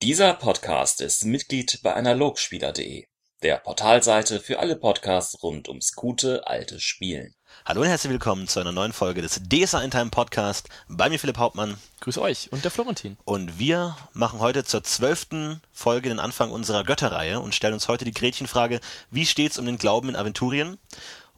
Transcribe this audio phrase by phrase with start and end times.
[0.00, 3.06] Dieser Podcast ist Mitglied bei Analogspieler.de,
[3.42, 7.34] der Portalseite für alle Podcasts rund ums gute alte Spielen.
[7.64, 10.68] Hallo und herzlich willkommen zu einer neuen Folge des DSA in Time Podcast.
[10.86, 11.78] Bei mir Philipp Hauptmann.
[11.98, 13.16] Grüß euch und der Florentin.
[13.24, 18.04] Und wir machen heute zur zwölften Folge den Anfang unserer Götterreihe und stellen uns heute
[18.04, 18.78] die Gretchenfrage,
[19.10, 20.78] wie steht's um den Glauben in Aventurien?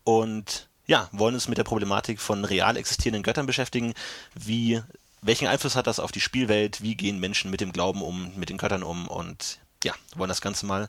[0.05, 3.95] Und ja, wollen uns mit der Problematik von real existierenden Göttern beschäftigen.
[4.35, 4.83] Wie,
[5.23, 6.83] welchen Einfluss hat das auf die Spielwelt?
[6.83, 9.09] Wie gehen Menschen mit dem Glauben um, mit den Göttern um?
[9.09, 10.89] Und ja, wollen das Ganze mal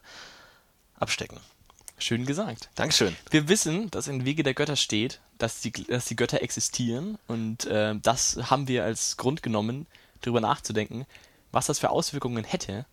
[0.95, 1.39] abstecken.
[1.98, 2.70] Schön gesagt.
[2.75, 3.16] Dankeschön.
[3.30, 7.66] Wir wissen, dass in Wege der Götter steht, dass die, dass die Götter existieren und
[7.66, 9.86] äh, das haben wir als Grund genommen,
[10.22, 11.05] darüber nachzudenken,
[11.52, 12.86] was das für Auswirkungen hätte.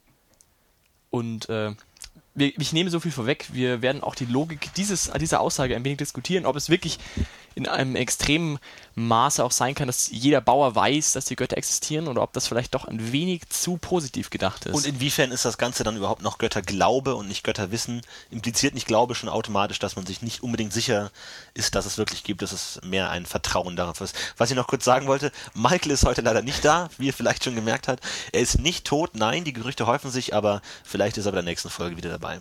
[1.10, 1.74] Und äh,
[2.34, 5.84] wir, ich nehme so viel vorweg, wir werden auch die Logik dieses, dieser Aussage ein
[5.84, 6.98] wenig diskutieren, ob es wirklich
[7.58, 8.60] in einem extremen
[8.94, 12.46] Maße auch sein kann, dass jeder Bauer weiß, dass die Götter existieren oder ob das
[12.46, 14.74] vielleicht doch ein wenig zu positiv gedacht ist.
[14.74, 18.02] Und inwiefern ist das Ganze dann überhaupt noch Götterglaube und nicht Götterwissen?
[18.30, 21.10] Impliziert nicht Glaube schon automatisch, dass man sich nicht unbedingt sicher
[21.52, 24.14] ist, dass es wirklich gibt, dass es mehr ein Vertrauen darauf ist.
[24.36, 27.42] Was ich noch kurz sagen wollte, Michael ist heute leider nicht da, wie ihr vielleicht
[27.42, 28.04] schon gemerkt habt.
[28.32, 31.44] Er ist nicht tot, nein, die Gerüchte häufen sich, aber vielleicht ist er bei der
[31.44, 32.40] nächsten Folge wieder dabei.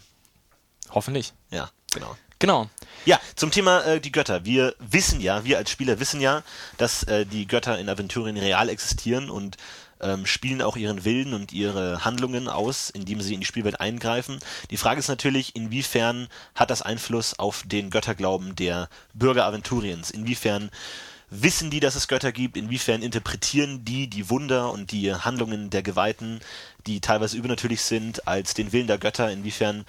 [0.92, 1.34] Hoffentlich.
[1.50, 2.16] Ja, genau.
[2.40, 2.70] Genau.
[3.06, 4.46] Ja, zum Thema äh, die Götter.
[4.46, 6.44] Wir wissen ja, wir als Spieler wissen ja,
[6.78, 9.58] dass äh, die Götter in Aventurien real existieren und
[10.02, 14.40] ähm, spielen auch ihren Willen und ihre Handlungen aus, indem sie in die Spielwelt eingreifen.
[14.70, 20.12] Die Frage ist natürlich, inwiefern hat das Einfluss auf den Götterglauben der Bürger Aventuriens?
[20.12, 20.70] Inwiefern
[21.30, 22.58] wissen die, dass es Götter gibt?
[22.58, 26.42] Inwiefern interpretieren die die Wunder und die Handlungen der Geweihten,
[26.86, 29.32] die teilweise übernatürlich sind, als den Willen der Götter?
[29.32, 29.86] Inwiefern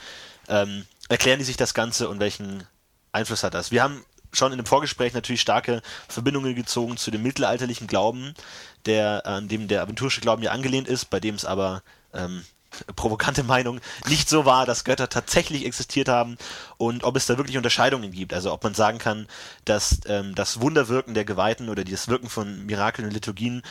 [0.49, 2.65] ähm, erklären die sich das Ganze und welchen
[3.13, 3.71] Einfluss hat das?
[3.71, 8.35] Wir haben schon in dem Vorgespräch natürlich starke Verbindungen gezogen zu dem mittelalterlichen Glauben,
[8.87, 12.45] der an dem der aventurische Glauben ja angelehnt ist, bei dem es aber ähm,
[12.97, 16.37] provokante Meinung nicht so war, dass Götter tatsächlich existiert haben
[16.77, 18.35] und ob es da wirklich Unterscheidungen gibt.
[18.35, 19.27] Also ob man sagen kann,
[19.65, 23.63] dass ähm, das Wunderwirken der Geweihten oder das Wirken von Mirakeln und Liturgien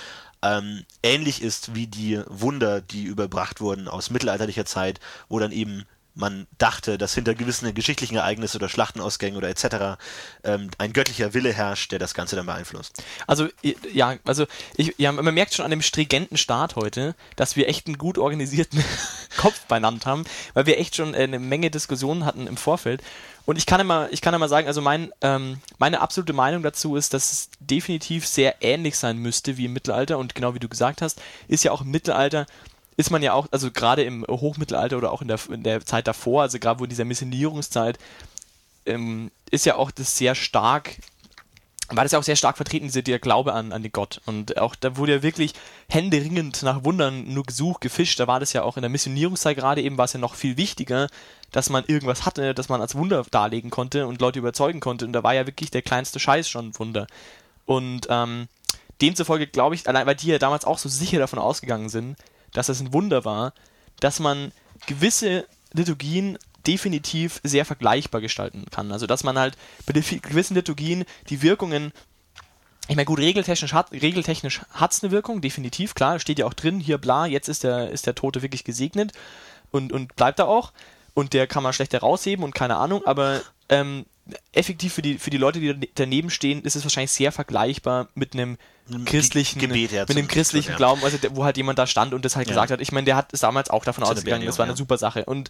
[0.41, 4.99] ähm, ähnlich ist wie die Wunder, die überbracht wurden aus mittelalterlicher Zeit,
[5.29, 5.85] wo dann eben
[6.17, 9.99] man dachte, dass hinter gewissen geschichtlichen Ereignissen oder Schlachtenausgängen oder etc.
[10.43, 13.03] Ähm, ein göttlicher Wille herrscht, der das Ganze dann beeinflusst.
[13.27, 13.47] Also
[13.93, 14.45] ja, also
[14.75, 18.17] ich, ja, man merkt schon an dem stringenten Start heute, dass wir echt einen gut
[18.17, 18.83] organisierten
[19.37, 23.01] Kopf beieinander haben, weil wir echt schon äh, eine Menge Diskussionen hatten im Vorfeld.
[23.45, 26.97] Und ich kann immer, ich kann immer sagen, also mein, ähm, meine absolute Meinung dazu
[26.97, 30.17] ist, dass es definitiv sehr ähnlich sein müsste wie im Mittelalter.
[30.17, 32.45] Und genau wie du gesagt hast, ist ja auch im Mittelalter
[32.97, 36.07] ist man ja auch, also gerade im Hochmittelalter oder auch in der, in der Zeit
[36.07, 37.99] davor, also gerade wo in dieser Missionierungszeit,
[38.87, 40.97] ähm, ist ja auch das sehr stark,
[41.89, 44.19] war das ja auch sehr stark vertreten, dieser der Glaube an, an den Gott.
[44.25, 45.53] Und auch da wurde ja wirklich
[45.87, 48.19] händeringend nach Wundern nur gesucht, gefischt.
[48.19, 50.57] Da war das ja auch in der Missionierungszeit gerade eben, war es ja noch viel
[50.57, 51.07] wichtiger,
[51.51, 55.05] dass man irgendwas hatte, das man als Wunder darlegen konnte und Leute überzeugen konnte.
[55.05, 57.07] Und da war ja wirklich der kleinste Scheiß schon ein Wunder.
[57.65, 58.47] Und ähm,
[59.01, 62.17] demzufolge glaube ich, allein weil die ja damals auch so sicher davon ausgegangen sind,
[62.57, 63.53] dass es ein Wunder war,
[63.99, 64.51] dass man
[64.87, 68.91] gewisse Liturgien definitiv sehr vergleichbar gestalten kann.
[68.91, 71.93] Also dass man halt bei gewissen Liturgien die Wirkungen
[72.89, 76.97] ich meine, gut, regeltechnisch hat regeltechnisch eine Wirkung, definitiv, klar, steht ja auch drin, hier
[76.97, 79.11] bla, jetzt ist der, ist der Tote wirklich gesegnet
[79.71, 80.71] und, und bleibt da auch.
[81.13, 84.05] Und der kann man schlechter rausheben und keine Ahnung, aber ähm,
[84.51, 88.33] effektiv für die, für die Leute, die daneben stehen, ist es wahrscheinlich sehr vergleichbar mit
[88.33, 88.57] einem
[89.05, 90.77] christlichen Gebet mit einem christlichen ja.
[90.77, 92.53] Glauben, also wo halt jemand da stand und das halt ja.
[92.53, 92.81] gesagt hat.
[92.81, 94.77] Ich meine, der hat es damals auch davon ausgegangen, das war eine ja.
[94.77, 95.25] super Sache.
[95.25, 95.49] Und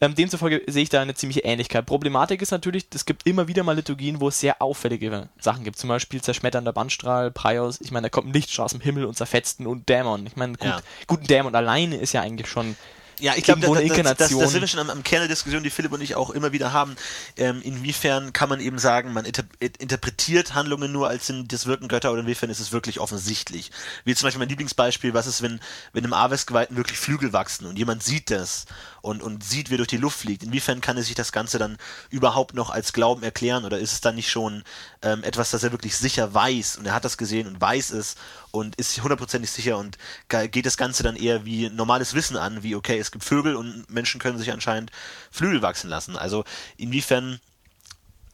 [0.00, 1.84] ähm, demzufolge sehe ich da eine ziemliche Ähnlichkeit.
[1.84, 5.76] Problematik ist natürlich, es gibt immer wieder mal Liturgien, wo es sehr auffällige Sachen gibt.
[5.76, 7.80] Zum Beispiel zerschmetternder Bandstrahl, Prios.
[7.80, 10.26] Ich meine, da kommt ein Lichtstrahl aus dem Himmel und zerfetzt und Dämon.
[10.26, 10.80] Ich meine, gut, ja.
[11.08, 12.76] gut, ein Dämon alleine ist ja eigentlich schon
[13.20, 15.28] ja, ich glaube, da, da, das, das, das sind wir schon am, am Kern der
[15.28, 16.96] Diskussion, die Philipp und ich auch immer wieder haben.
[17.36, 21.88] Ähm, inwiefern kann man eben sagen, man inter interpretiert Handlungen nur als sind das wirken
[21.88, 23.70] Götter oder inwiefern ist es wirklich offensichtlich?
[24.04, 25.60] Wie zum Beispiel mein Lieblingsbeispiel, was ist, wenn,
[25.92, 28.66] wenn im Aves-Geweihten wirklich Flügel wachsen und jemand sieht das
[29.08, 30.42] und, und sieht, wie er durch die Luft fliegt.
[30.42, 31.78] Inwiefern kann er sich das Ganze dann
[32.10, 34.62] überhaupt noch als Glauben erklären oder ist es dann nicht schon
[35.02, 38.16] ähm, etwas, das er wirklich sicher weiß und er hat das gesehen und weiß es
[38.50, 39.96] und ist hundertprozentig sicher und
[40.28, 43.88] geht das Ganze dann eher wie normales Wissen an, wie okay, es gibt Vögel und
[43.90, 44.90] Menschen können sich anscheinend
[45.30, 46.16] Flügel wachsen lassen.
[46.16, 46.44] Also
[46.76, 47.40] inwiefern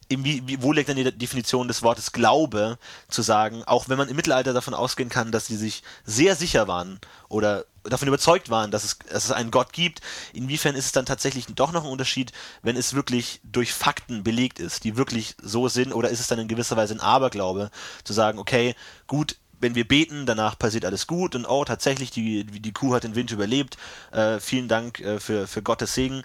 [0.09, 2.77] wie, wo liegt denn die Definition des Wortes Glaube,
[3.07, 6.67] zu sagen, auch wenn man im Mittelalter davon ausgehen kann, dass sie sich sehr sicher
[6.67, 10.01] waren oder davon überzeugt waren, dass es, dass es einen Gott gibt,
[10.33, 14.59] inwiefern ist es dann tatsächlich doch noch ein Unterschied, wenn es wirklich durch Fakten belegt
[14.59, 17.71] ist, die wirklich so sind, oder ist es dann in gewisser Weise ein Aberglaube,
[18.03, 18.75] zu sagen, okay,
[19.07, 23.03] gut, wenn wir beten, danach passiert alles gut und oh, tatsächlich, die, die Kuh hat
[23.03, 23.77] den Wind überlebt.
[24.11, 26.23] Äh, vielen Dank äh, für, für Gottes Segen.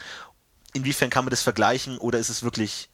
[0.73, 2.90] Inwiefern kann man das vergleichen oder ist es wirklich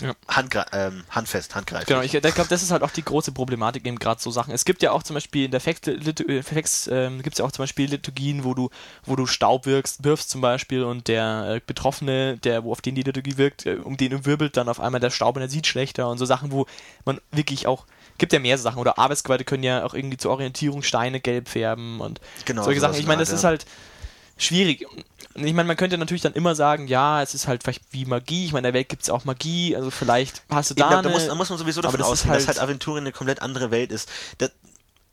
[0.00, 0.12] ja.
[0.26, 1.86] Handgre ähm, handfest, handgreiflich.
[1.86, 4.52] Genau, ich, glaube, das ist halt auch die große Problematik eben gerade so Sachen.
[4.52, 5.80] Es gibt ja auch zum Beispiel in der Fex,
[6.42, 8.70] Fex ähm, gibt es ja auch zum Beispiel Liturgien, wo du,
[9.04, 12.96] wo du Staub wirkst, wirfst zum Beispiel und der äh, Betroffene, der, wo auf den
[12.96, 15.66] die Liturgie wirkt, äh, um den wirbelt dann auf einmal der Staub und er sieht
[15.66, 16.66] schlechter und so Sachen, wo
[17.04, 17.86] man wirklich auch
[18.18, 22.00] gibt ja mehr Sachen oder Arbeitsgewalte können ja auch irgendwie zur Orientierung Steine gelb färben
[22.00, 22.98] und genau, solche Sachen.
[22.98, 23.36] Ich meine, das ja.
[23.36, 23.66] ist halt
[24.36, 24.86] schwierig.
[25.34, 28.46] Ich meine, man könnte natürlich dann immer sagen, ja, es ist halt vielleicht wie Magie.
[28.46, 30.88] Ich meine, in der Welt gibt es auch Magie, also vielleicht hast du da.
[30.88, 33.42] Glaub, da, muss, da muss man sowieso davon ausgehen, halt dass halt Aventurien eine komplett
[33.42, 34.08] andere Welt ist.
[34.38, 34.52] Das,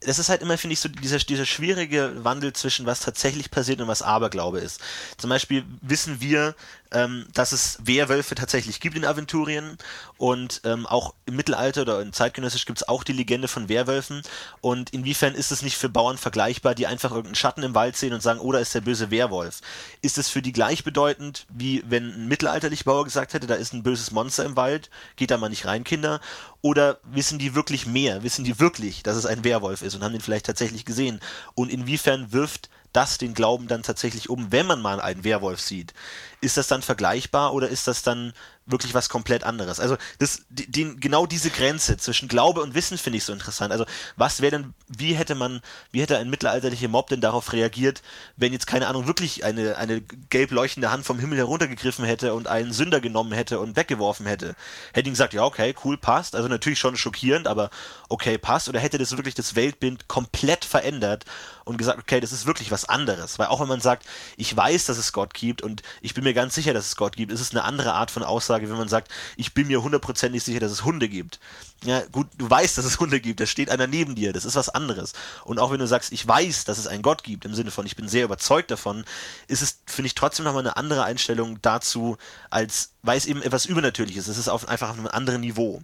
[0.01, 3.81] das ist halt immer, finde ich, so dieser, dieser schwierige Wandel zwischen was tatsächlich passiert
[3.81, 4.81] und was Aberglaube ist.
[5.17, 6.55] Zum Beispiel wissen wir,
[6.91, 9.77] ähm, dass es Werwölfe tatsächlich gibt in Aventurien
[10.17, 14.21] und ähm, auch im Mittelalter oder zeitgenössisch gibt es auch die Legende von Werwölfen
[14.61, 18.13] und inwiefern ist es nicht für Bauern vergleichbar, die einfach irgendeinen Schatten im Wald sehen
[18.13, 19.61] und sagen, oh, da ist der böse Werwolf.
[20.01, 23.83] Ist es für die gleichbedeutend, wie wenn ein mittelalterlicher Bauer gesagt hätte, da ist ein
[23.83, 26.19] böses Monster im Wald, geht da mal nicht rein, Kinder?
[26.61, 28.23] Oder wissen die wirklich mehr?
[28.23, 31.19] Wissen die wirklich, dass es ein Werwolf ist und haben den vielleicht tatsächlich gesehen?
[31.55, 35.93] Und inwiefern wirft das den Glauben dann tatsächlich um, wenn man mal einen Werwolf sieht?
[36.41, 38.33] Ist das dann vergleichbar oder ist das dann
[38.65, 39.79] wirklich was komplett anderes.
[39.79, 43.71] Also das, die, genau diese Grenze zwischen Glaube und Wissen finde ich so interessant.
[43.71, 43.85] Also
[44.15, 45.61] was wäre denn, wie hätte man,
[45.91, 48.01] wie hätte ein mittelalterlicher Mob denn darauf reagiert,
[48.37, 52.47] wenn jetzt keine Ahnung wirklich eine eine gelb leuchtende Hand vom Himmel heruntergegriffen hätte und
[52.47, 54.55] einen Sünder genommen hätte und weggeworfen hätte?
[54.93, 56.35] Hätte ihn gesagt, ja okay, cool, passt.
[56.35, 57.71] Also natürlich schon schockierend, aber
[58.09, 58.69] okay, passt.
[58.69, 61.25] Oder hätte das wirklich das Weltbild komplett verändert
[61.65, 63.39] und gesagt, okay, das ist wirklich was anderes.
[63.39, 64.05] Weil auch wenn man sagt,
[64.37, 67.15] ich weiß, dass es Gott gibt und ich bin mir ganz sicher, dass es Gott
[67.15, 69.81] gibt, ist es eine andere Art von Aussage Aussage, wenn man sagt, ich bin mir
[69.81, 71.39] hundertprozentig sicher, dass es Hunde gibt.
[71.83, 74.55] Ja, gut, du weißt, dass es Hunde gibt, da steht einer neben dir, das ist
[74.55, 75.13] was anderes.
[75.45, 77.85] Und auch wenn du sagst, ich weiß, dass es einen Gott gibt, im Sinne von,
[77.85, 79.05] ich bin sehr überzeugt davon,
[79.47, 82.17] ist es, finde ich, trotzdem nochmal eine andere Einstellung dazu,
[82.49, 84.33] als, weil es eben etwas Übernatürliches ist.
[84.33, 85.81] Es ist auf, einfach auf einem anderen Niveau.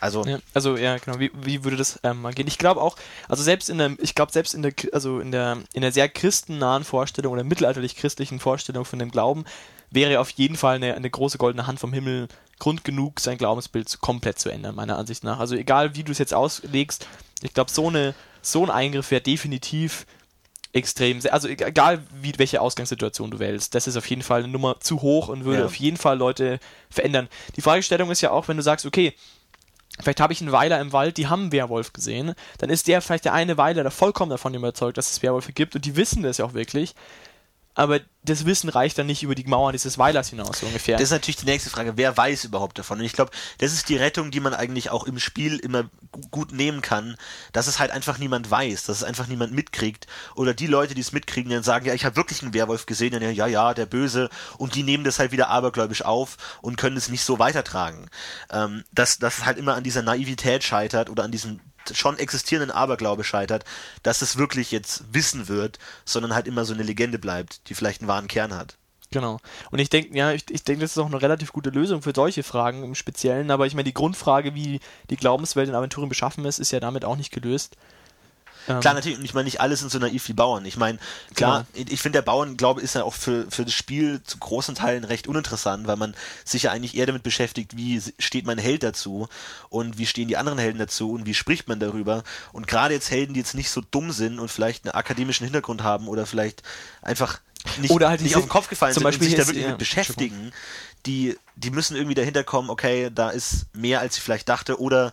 [0.00, 1.18] Also, ja, also ja, genau.
[1.18, 2.46] Wie, wie würde das ähm, gehen?
[2.46, 2.96] Ich glaube auch,
[3.28, 6.10] also selbst in der, ich glaube selbst in der, also in der, in der sehr
[6.10, 9.46] christennahen Vorstellung oder mittelalterlich christlichen Vorstellung von dem Glauben
[9.90, 12.28] wäre auf jeden Fall eine, eine große goldene Hand vom Himmel
[12.58, 15.38] Grund genug, sein Glaubensbild komplett zu ändern, meiner Ansicht nach.
[15.38, 17.06] Also egal, wie du es jetzt auslegst,
[17.42, 20.06] ich glaube, so, eine, so ein Eingriff wäre definitiv
[20.72, 24.80] extrem, also egal, wie, welche Ausgangssituation du wählst, das ist auf jeden Fall eine Nummer
[24.80, 25.66] zu hoch und würde ja.
[25.66, 27.28] auf jeden Fall Leute verändern.
[27.56, 29.14] Die Fragestellung ist ja auch, wenn du sagst, okay,
[30.02, 32.34] Vielleicht habe ich einen Weiler im Wald, die haben einen Werwolf gesehen.
[32.58, 35.74] Dann ist der vielleicht der eine Weiler, der vollkommen davon überzeugt, dass es Werwölfe gibt
[35.74, 36.94] und die wissen das ja auch wirklich
[37.76, 40.96] aber das Wissen reicht dann nicht über die Mauern dieses Weilers hinaus, so ungefähr.
[40.96, 41.92] Das ist natürlich die nächste Frage.
[41.96, 42.98] Wer weiß überhaupt davon?
[42.98, 45.88] Und ich glaube, das ist die Rettung, die man eigentlich auch im Spiel immer
[46.30, 47.16] gut nehmen kann,
[47.52, 50.06] dass es halt einfach niemand weiß, dass es einfach niemand mitkriegt.
[50.34, 53.12] Oder die Leute, die es mitkriegen, dann sagen, ja, ich habe wirklich einen Werwolf gesehen,
[53.12, 54.30] dann ja, ja, der Böse.
[54.56, 58.08] Und die nehmen das halt wieder abergläubisch auf und können es nicht so weitertragen.
[58.50, 61.60] Ähm, dass, dass es halt immer an dieser Naivität scheitert oder an diesem
[61.94, 63.64] schon existierenden Aberglaube scheitert,
[64.02, 68.00] dass es wirklich jetzt Wissen wird, sondern halt immer so eine Legende bleibt, die vielleicht
[68.00, 68.76] einen wahren Kern hat.
[69.10, 69.38] Genau.
[69.70, 72.12] Und ich denke, ja, ich, ich denke, das ist auch eine relativ gute Lösung für
[72.14, 74.80] solche Fragen im Speziellen, aber ich meine, die Grundfrage, wie
[75.10, 77.76] die Glaubenswelt in Aventurien beschaffen ist, ist ja damit auch nicht gelöst.
[78.68, 80.64] Ähm, klar, natürlich, und ich meine, nicht alle sind so naiv wie Bauern.
[80.64, 80.98] Ich meine,
[81.34, 81.88] klar, genau.
[81.90, 85.28] ich finde, der Bauernglaube ist ja auch für, für das Spiel zu großen Teilen recht
[85.28, 86.14] uninteressant, weil man
[86.44, 89.28] sich ja eigentlich eher damit beschäftigt, wie steht mein Held dazu
[89.68, 92.24] und wie stehen die anderen Helden dazu und wie spricht man darüber.
[92.52, 95.82] Und gerade jetzt Helden, die jetzt nicht so dumm sind und vielleicht einen akademischen Hintergrund
[95.82, 96.62] haben oder vielleicht
[97.02, 97.40] einfach
[97.78, 99.64] nicht, oder halt nicht auf den Kopf gefallen zum sind Beispiel und sich da wirklich
[99.64, 100.52] ja, mit beschäftigen,
[101.04, 105.12] die, die müssen irgendwie dahinter kommen, okay, da ist mehr, als ich vielleicht dachte, oder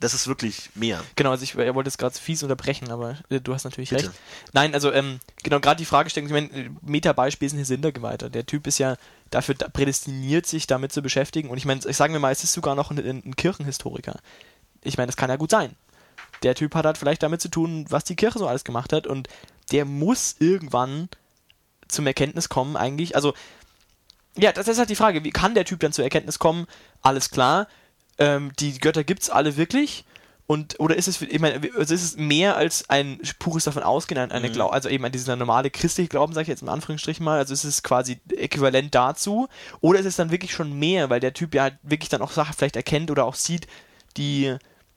[0.00, 1.02] das ist wirklich mehr.
[1.16, 4.08] Genau, also ich, er wollte es gerade fies unterbrechen, aber äh, du hast natürlich Bitte.
[4.08, 4.18] recht.
[4.52, 8.28] Nein, also ähm, genau, gerade die Fragestellung, ich meine, Meta-Beispiel ist ein Hintergeweihter.
[8.28, 8.96] Der Typ ist ja
[9.30, 11.48] dafür prädestiniert, sich damit zu beschäftigen.
[11.48, 14.18] Und ich meine, ich sage mir mal, es ist sogar noch ein, ein Kirchenhistoriker.
[14.82, 15.74] Ich meine, das kann ja gut sein.
[16.42, 19.06] Der Typ hat halt vielleicht damit zu tun, was die Kirche so alles gemacht hat
[19.06, 19.28] und
[19.72, 21.08] der muss irgendwann
[21.88, 23.16] zum Erkenntnis kommen, eigentlich.
[23.16, 23.32] Also,
[24.36, 26.66] ja, das ist halt die Frage, wie kann der Typ dann zur Erkenntnis kommen?
[27.00, 27.68] Alles klar,
[28.18, 30.04] ähm, die Götter gibt es alle wirklich?
[30.46, 34.30] Und, oder ist es, ich meine, also ist es mehr als ein pures davon ausgehen,
[34.30, 34.52] eine mhm.
[34.52, 37.54] Glau also eben an dieser normale christliche Glauben, sage ich jetzt im Anführungsstrichen mal, also
[37.54, 39.48] ist es quasi äquivalent dazu,
[39.80, 42.30] oder ist es dann wirklich schon mehr, weil der Typ ja halt wirklich dann auch
[42.30, 43.66] Sachen vielleicht erkennt oder auch sieht,
[44.18, 44.54] die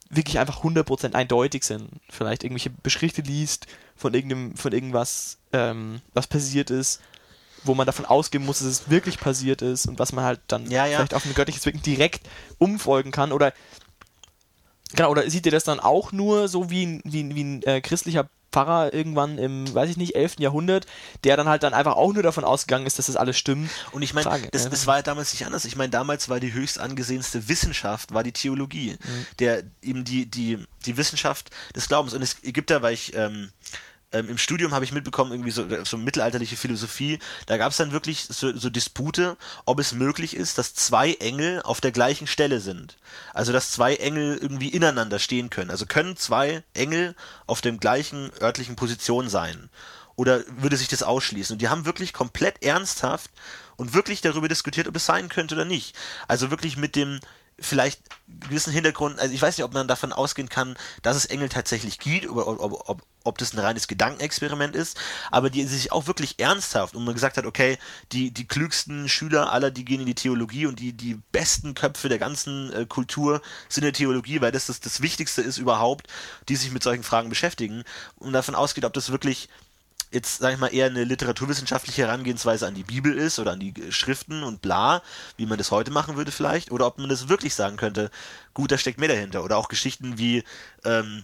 [0.10, 1.92] wirklich einfach 100% eindeutig sind.
[2.10, 7.02] Vielleicht irgendwelche Beschrichte liest von irgendeinem, von irgendwas, ähm, was passiert ist
[7.64, 10.70] wo man davon ausgehen muss, dass es wirklich passiert ist und was man halt dann
[10.70, 10.98] ja, ja.
[10.98, 13.54] vielleicht auf ein göttliches Wirken direkt umfolgen kann oder
[14.94, 17.64] Genau, oder sieht ihr das dann auch nur so wie ein, wie, ein- wie ein
[17.64, 20.36] äh, christlicher Pfarrer irgendwann im, weiß ich nicht, 11.
[20.40, 20.88] Jahrhundert,
[21.26, 23.70] der dann halt dann einfach auch nur davon ausgegangen ist, dass das alles stimmt?
[23.92, 24.70] Und ich meine, das, ja.
[24.70, 25.66] das war ja damals nicht anders.
[25.66, 28.92] Ich meine, damals war die höchst angesehenste Wissenschaft, war die Theologie.
[29.04, 29.26] Mhm.
[29.40, 32.14] Der eben die, die, die Wissenschaft des Glaubens.
[32.14, 33.52] Und es gibt da, weil ich ähm,
[34.14, 37.92] ähm, im Studium habe ich mitbekommen, irgendwie so, so mittelalterliche Philosophie, da gab es dann
[37.92, 42.60] wirklich so, so Dispute, ob es möglich ist, dass zwei Engel auf der gleichen Stelle
[42.62, 42.98] sind.
[43.34, 45.72] Also dass zwei Engel irgendwie ineinander stehen können.
[45.72, 47.16] Also können zwei Engel
[47.48, 49.70] auf dem gleichen örtlichen Position sein.
[50.16, 51.54] Oder würde sich das ausschließen?
[51.56, 53.30] Und die haben wirklich komplett ernsthaft
[53.76, 55.96] und wirklich darüber diskutiert, ob es sein könnte oder nicht.
[56.28, 57.20] Also wirklich mit dem
[57.60, 61.50] vielleicht gewissen Hintergrund, also ich weiß nicht, ob man davon ausgehen kann, dass es Engel
[61.50, 64.98] tatsächlich gibt, oder ob, ob, ob, ob das ein reines Gedankenexperiment ist,
[65.32, 67.78] aber die sich auch wirklich ernsthaft und man gesagt hat, okay,
[68.12, 72.10] die, die klügsten Schüler aller, die gehen in die Theologie und die, die besten Köpfe
[72.10, 76.08] der ganzen äh, Kultur sind in der Theologie, weil das das, das Wichtigste ist überhaupt,
[76.50, 77.84] die sich mit solchen Fragen beschäftigen
[78.18, 79.50] und davon ausgeht, ob das wirklich
[80.12, 83.74] jetzt, sag ich mal, eher eine literaturwissenschaftliche Herangehensweise an die Bibel ist oder an die
[83.90, 85.02] Schriften und bla,
[85.36, 88.10] wie man das heute machen würde vielleicht, oder ob man das wirklich sagen könnte,
[88.54, 89.44] gut, da steckt mehr dahinter.
[89.44, 90.44] Oder auch Geschichten wie,
[90.86, 91.24] ähm,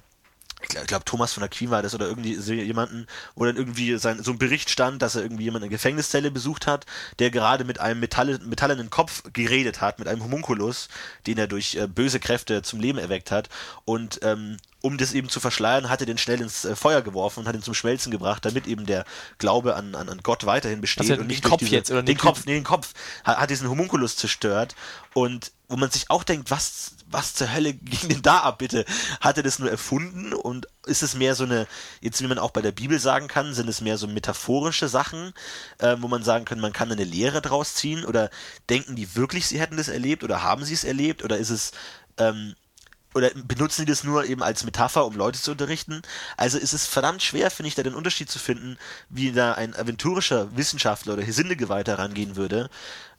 [0.63, 4.23] ich glaube, glaub, Thomas von Aquin war das oder irgendwie jemanden, wo dann irgendwie sein,
[4.23, 6.85] so ein Bericht stand, dass er irgendwie jemanden in der Gefängniszelle besucht hat,
[7.19, 10.87] der gerade mit einem Metalle, metallenen Kopf geredet hat, mit einem Homunculus,
[11.27, 13.49] den er durch äh, böse Kräfte zum Leben erweckt hat.
[13.85, 17.41] Und ähm, um das eben zu verschleiern, hat er den schnell ins äh, Feuer geworfen
[17.41, 19.05] und hat ihn zum Schmelzen gebracht, damit eben der
[19.37, 21.09] Glaube an, an, an Gott weiterhin besteht.
[21.09, 22.93] Also und den nicht Kopf durch diese, jetzt, oder den den Kopf, nee, den Kopf,
[23.23, 24.75] hat, hat diesen Homunculus zerstört
[25.13, 28.85] und wo man sich auch denkt, was, was zur Hölle ging denn da ab, bitte?
[29.19, 31.65] Hat er das nur erfunden und ist es mehr so eine,
[31.99, 35.33] jetzt wie man auch bei der Bibel sagen kann, sind es mehr so metaphorische Sachen,
[35.79, 38.29] äh, wo man sagen kann, man kann eine Lehre draus ziehen oder
[38.69, 41.71] denken die wirklich, sie hätten das erlebt oder haben sie es erlebt oder ist es,
[42.19, 42.53] ähm,
[43.15, 46.03] oder benutzen die das nur eben als Metapher, um Leute zu unterrichten?
[46.37, 48.77] Also ist es verdammt schwer, finde ich, da den Unterschied zu finden,
[49.09, 52.69] wie da ein aventurischer Wissenschaftler oder Hesindegeweihter rangehen würde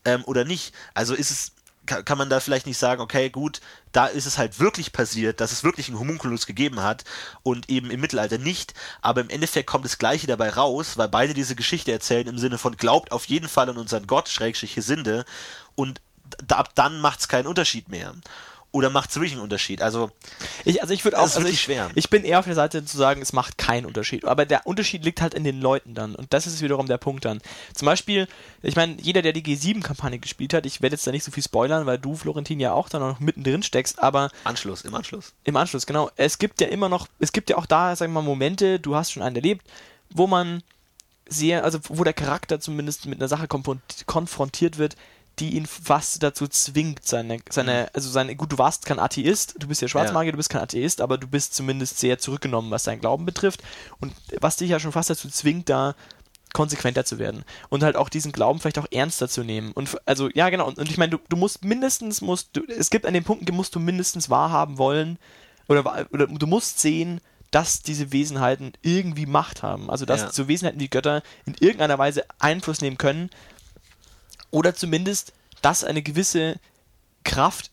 [0.04, 0.72] ähm, oder nicht.
[0.94, 1.52] Also ist es,
[1.86, 3.60] kann, man da vielleicht nicht sagen, okay, gut,
[3.92, 7.04] da ist es halt wirklich passiert, dass es wirklich einen Homunculus gegeben hat
[7.42, 11.34] und eben im Mittelalter nicht, aber im Endeffekt kommt das Gleiche dabei raus, weil beide
[11.34, 15.24] diese Geschichte erzählen im Sinne von glaubt auf jeden Fall an unseren Gott, Schrägstrich Hesinde
[15.74, 16.00] und
[16.48, 18.14] ab dann macht es keinen Unterschied mehr.
[18.74, 19.82] Oder macht es wirklich einen Unterschied?
[19.82, 20.10] Also,
[20.64, 21.90] Ich, also ich würde auch, ist also wirklich ich, schwer.
[21.94, 24.24] ich bin eher auf der Seite zu sagen, es macht keinen Unterschied.
[24.24, 26.16] Aber der Unterschied liegt halt in den Leuten dann.
[26.16, 27.40] Und das ist wiederum der Punkt dann.
[27.72, 28.26] Zum Beispiel,
[28.62, 31.44] ich meine, jeder, der die G7-Kampagne gespielt hat, ich werde jetzt da nicht so viel
[31.44, 35.34] spoilern, weil du, Florentin, ja auch da noch mittendrin steckst, aber Anschluss, im Anschluss.
[35.44, 36.10] im Anschluss, genau.
[36.16, 38.96] Es gibt ja immer noch, es gibt ja auch da, sagen wir mal, Momente, du
[38.96, 39.64] hast schon einen erlebt,
[40.10, 40.64] wo man
[41.28, 44.96] sehr, also wo der Charakter zumindest mit einer Sache konfront- konfrontiert wird,
[45.38, 49.66] die ihn fast dazu zwingt, seine, seine, also seine, gut, du warst kein Atheist, du
[49.66, 53.00] bist ja Schwarzmagier, du bist kein Atheist, aber du bist zumindest sehr zurückgenommen, was deinen
[53.00, 53.62] Glauben betrifft.
[54.00, 55.96] Und was dich ja schon fast dazu zwingt, da
[56.52, 59.72] konsequenter zu werden und halt auch diesen Glauben vielleicht auch ernster zu nehmen.
[59.72, 60.68] Und also ja genau.
[60.68, 63.52] Und, und ich meine du, du musst mindestens musst du es gibt an den Punkten
[63.56, 65.18] musst du mindestens wahrhaben wollen
[65.66, 69.88] oder, oder du musst sehen dass diese Wesenheiten irgendwie Macht haben.
[69.90, 70.32] Also dass Ja.
[70.32, 73.30] so Wesenheiten wie Götter in irgendeiner Weise Einfluss nehmen können
[74.54, 75.32] oder zumindest
[75.62, 76.60] dass eine gewisse
[77.24, 77.70] Kraft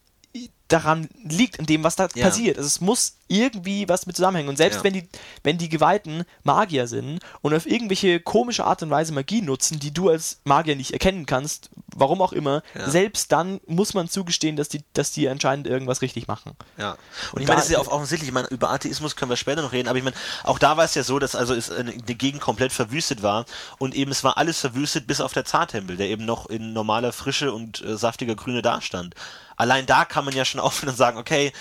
[0.69, 2.27] daran liegt, in dem, was da Ja.
[2.27, 2.57] passiert.
[2.57, 4.49] Also es muss irgendwie was mit zusammenhängen.
[4.49, 4.83] Und selbst Ja.
[4.83, 5.07] wenn die,
[5.43, 9.93] wenn die Geweihten Magier sind und auf irgendwelche komische Art und Weise Magie nutzen, die
[9.93, 12.89] du als Magier nicht erkennen kannst, warum auch immer, Ja.
[12.89, 16.53] selbst dann muss man zugestehen, dass die, dass die anscheinend irgendwas richtig machen.
[16.77, 16.91] Ja.
[16.91, 16.97] Und
[17.33, 19.61] Und ich meine, das ist ja auch offensichtlich, ich meine, über Atheismus können wir später
[19.61, 21.91] noch reden, aber ich meine, auch da war es ja so, dass also es eine,
[21.93, 23.45] die Gegend komplett verwüstet war
[23.77, 27.13] und eben es war alles verwüstet bis auf der Zartempel, der eben noch in normaler
[27.13, 29.15] Frische und äh, saftiger Grüne dastand.
[29.57, 31.51] Allein da kann man ja schon aufhören und sagen, okay,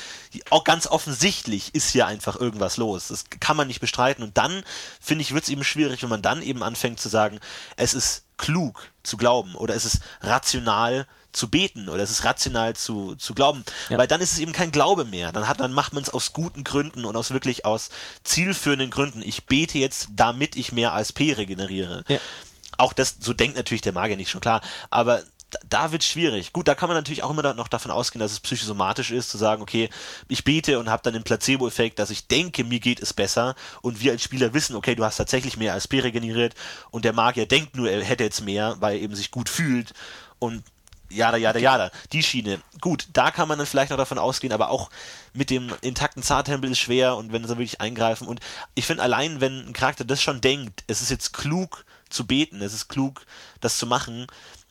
[0.48, 3.08] auch ganz offensichtlich ist hier einfach irgendwas los.
[3.08, 4.24] Das kann man nicht bestreiten.
[4.24, 4.62] Und dann,
[5.00, 7.40] finde ich, wird es eben schwierig, wenn man dann eben anfängt zu sagen,
[7.76, 12.74] es ist klug zu glauben oder es ist rational zu beten oder es ist rational
[12.74, 13.64] zu, zu glauben.
[13.88, 13.98] Ja.
[13.98, 15.32] Weil dann ist es eben kein Glaube mehr.
[15.32, 17.90] Dann, hat, dann macht man es aus guten Gründen und aus wirklich aus
[18.24, 19.22] zielführenden Gründen.
[19.22, 22.04] Ich bete jetzt, damit ich mehr ASP regeneriere.
[22.08, 22.18] Ja.
[22.78, 24.62] Auch das, so denkt natürlich der Magier nicht schon klar.
[24.88, 26.52] Aber da, da wird schwierig.
[26.52, 29.30] Gut, da kann man natürlich auch immer da- noch davon ausgehen, dass es psychosomatisch ist,
[29.30, 29.90] zu sagen, okay,
[30.28, 34.00] ich bete und habe dann den Placebo-Effekt, dass ich denke, mir geht es besser und
[34.00, 36.54] wir als Spieler wissen, okay, du hast tatsächlich mehr ASP regeneriert
[36.90, 39.92] und der Magier denkt nur, er hätte jetzt mehr, weil er eben sich gut fühlt
[40.38, 40.62] und
[41.10, 41.90] jada, jada, jada.
[42.12, 42.60] Die Schiene.
[42.80, 44.90] Gut, da kann man dann vielleicht noch davon ausgehen, aber auch
[45.32, 48.26] mit dem intakten Zartempel ist schwer und wenn sie wirklich eingreifen.
[48.26, 48.40] Und
[48.74, 52.62] ich finde allein, wenn ein Charakter das schon denkt, es ist jetzt klug zu beten,
[52.62, 53.24] es ist klug,
[53.60, 54.26] das zu machen,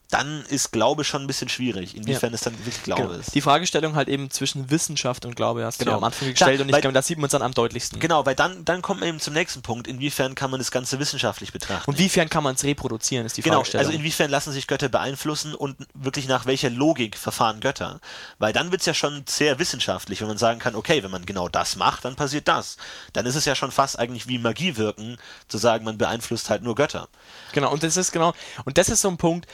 [0.09, 2.35] dann ist Glaube schon ein bisschen schwierig, inwiefern ja.
[2.35, 3.13] es dann wirklich Glaube genau.
[3.19, 3.35] ist.
[3.35, 5.91] Die Fragestellung halt eben zwischen Wissenschaft und Glaube hast genau.
[5.91, 7.53] du ja am Anfang gestellt Klar, und ich glaube, das sieht man uns dann am
[7.53, 7.99] deutlichsten.
[7.99, 10.97] Genau, weil dann, dann kommt man eben zum nächsten Punkt, inwiefern kann man das Ganze
[10.97, 11.87] wissenschaftlich betrachten.
[11.89, 13.85] Und inwiefern kann man es reproduzieren, ist die genau, Fragestellung.
[13.85, 17.99] Also inwiefern lassen sich Götter beeinflussen und wirklich nach welcher Logik verfahren Götter?
[18.39, 21.27] Weil dann wird es ja schon sehr wissenschaftlich, wenn man sagen kann, okay, wenn man
[21.27, 22.77] genau das macht, dann passiert das.
[23.13, 26.63] Dann ist es ja schon fast eigentlich wie Magie wirken, zu sagen, man beeinflusst halt
[26.63, 27.09] nur Götter.
[27.53, 28.33] Genau, und das ist genau,
[28.65, 29.47] und das ist so ein Punkt,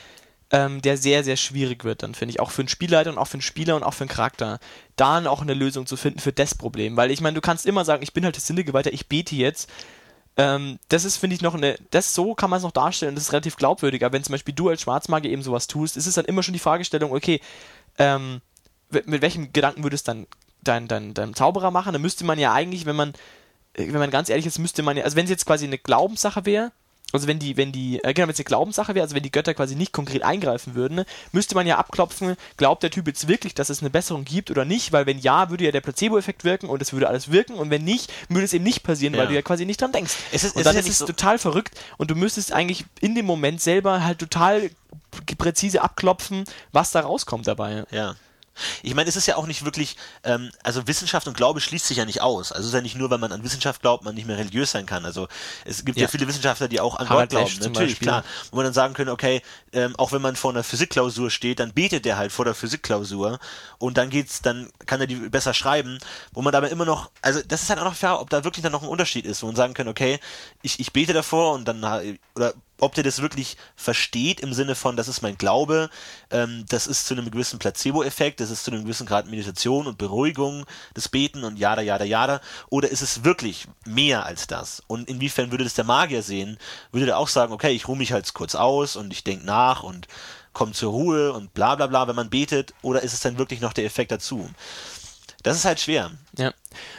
[0.52, 2.40] ähm, der sehr, sehr schwierig wird, dann finde ich.
[2.40, 4.60] Auch für einen Spielleiter und auch für einen Spieler und auch für einen Charakter.
[4.96, 6.96] Da auch eine Lösung zu finden für das Problem.
[6.98, 9.70] Weil ich meine, du kannst immer sagen, ich bin halt das Sinnegeweihter, ich bete jetzt.
[10.38, 11.78] Ähm, das ist, finde ich, noch eine.
[11.92, 14.04] Das so kann man es noch darstellen, das ist relativ glaubwürdig.
[14.04, 16.54] Aber wenn zum Beispiel du als Schwarzmagier eben sowas tust, ist es dann immer schon
[16.54, 17.42] die Fragestellung, okay,
[17.98, 18.42] ähm,
[18.90, 20.28] mit welchem Gedanken würdest du dann
[20.64, 21.94] dein, dein, dein Zauberer machen?
[21.94, 23.10] Dann müsste man ja eigentlich, wenn man,
[23.74, 25.78] äh, wenn man ganz ehrlich ist, müsste man ja, also wenn es jetzt quasi eine
[25.78, 26.72] Glaubenssache wäre,
[27.16, 29.32] also wenn die, wenn die, äh, genau, wenn es eine Glaubenssache wäre, also wenn die
[29.32, 33.28] Götter quasi nicht konkret eingreifen würden, ne, müsste man ja abklopfen, glaubt der Typ jetzt
[33.28, 36.44] wirklich, dass es eine Besserung gibt oder nicht, weil wenn ja, würde ja der Placebo-Effekt
[36.44, 39.22] wirken und es würde alles wirken und wenn nicht, würde es eben nicht passieren, ja.
[39.22, 40.16] weil du ja quasi nicht dran denkst.
[40.32, 42.86] Es ist, und es dann ist, ist es so total verrückt und du müsstest eigentlich
[43.02, 44.70] in dem Moment selber halt total
[45.38, 47.86] präzise abklopfen, was da rauskommt dabei.
[47.92, 48.16] Ja.
[48.84, 51.98] Ich meine, es ist ja auch nicht wirklich, ähm, also Wissenschaft und Glaube schließt sich
[51.98, 52.52] ja nicht aus.
[52.52, 54.72] Also es ist ja nicht nur, wenn man an Wissenschaft glaubt, man nicht mehr religiös
[54.72, 55.06] sein kann.
[55.06, 55.28] Also
[55.66, 57.52] es gibt ja, ja viele Wissenschaftler, die auch an Gott glauben.
[57.60, 58.08] Natürlich, Beispiel.
[58.08, 58.24] klar.
[58.52, 59.42] Wo man dann sagen könnte, okay,
[59.74, 63.40] ähm, auch wenn man vor einer Physikklausur steht, dann betet der halt vor der Physikklausur
[63.78, 66.00] und dann geht's, dann kann er die besser schreiben,
[66.32, 68.64] wo man aber immer noch, also das ist halt auch noch fair, ob da wirklich
[68.64, 70.20] dann noch ein Unterschied ist, wo man sagen kann, okay,
[70.62, 71.84] ich, ich bete davor und dann,
[72.36, 75.90] oder ob der das wirklich versteht im Sinne von, das ist mein Glaube,
[76.30, 79.98] ähm, das ist zu einem gewissen Placebo-Effekt, das ist zu einem gewissen Grad Meditation und
[79.98, 80.66] Beruhigung
[80.96, 84.84] des Beten und jada, jada, jada, oder ist es wirklich mehr als das?
[84.88, 86.58] Und inwiefern würde das der Magier sehen?
[86.92, 89.84] Würde der auch sagen, okay, ich ruhe mich halt kurz aus und ich denke nach
[89.84, 90.08] und
[90.54, 93.62] komme zur Ruhe und bla bla bla, wenn man betet, oder ist es dann wirklich
[93.62, 94.50] noch der Effekt dazu?
[95.46, 96.12] Das ist halt schwer.
[96.38, 96.54] Ja.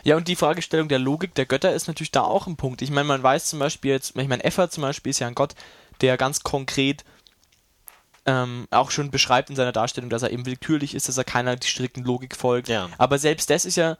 [0.04, 2.80] Ja, und die Fragestellung der Logik der Götter ist natürlich da auch ein Punkt.
[2.82, 5.34] Ich meine, man weiß zum Beispiel jetzt, ich meine, Effa zum Beispiel ist ja ein
[5.34, 5.54] Gott,
[6.00, 7.04] der ganz konkret
[8.26, 11.56] ähm, auch schon beschreibt in seiner Darstellung, dass er eben willkürlich ist, dass er keiner
[11.62, 12.68] strikten Logik folgt.
[12.68, 12.88] Ja.
[12.98, 13.96] Aber selbst das ist ja,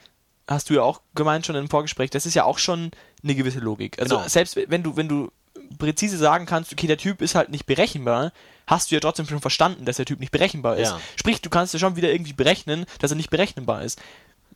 [0.49, 2.91] hast du ja auch gemeint schon im Vorgespräch, das ist ja auch schon
[3.23, 3.99] eine gewisse Logik.
[4.01, 4.29] Also Genau.
[4.29, 5.31] selbst wenn du, wenn du
[5.79, 8.33] präzise sagen kannst, okay, der Typ ist halt nicht berechenbar,
[8.67, 10.89] hast du ja trotzdem schon verstanden, dass der Typ nicht berechenbar ist.
[10.89, 11.01] Ja.
[11.17, 14.01] Sprich, du kannst ja schon wieder irgendwie berechnen, dass er nicht berechenbar ist.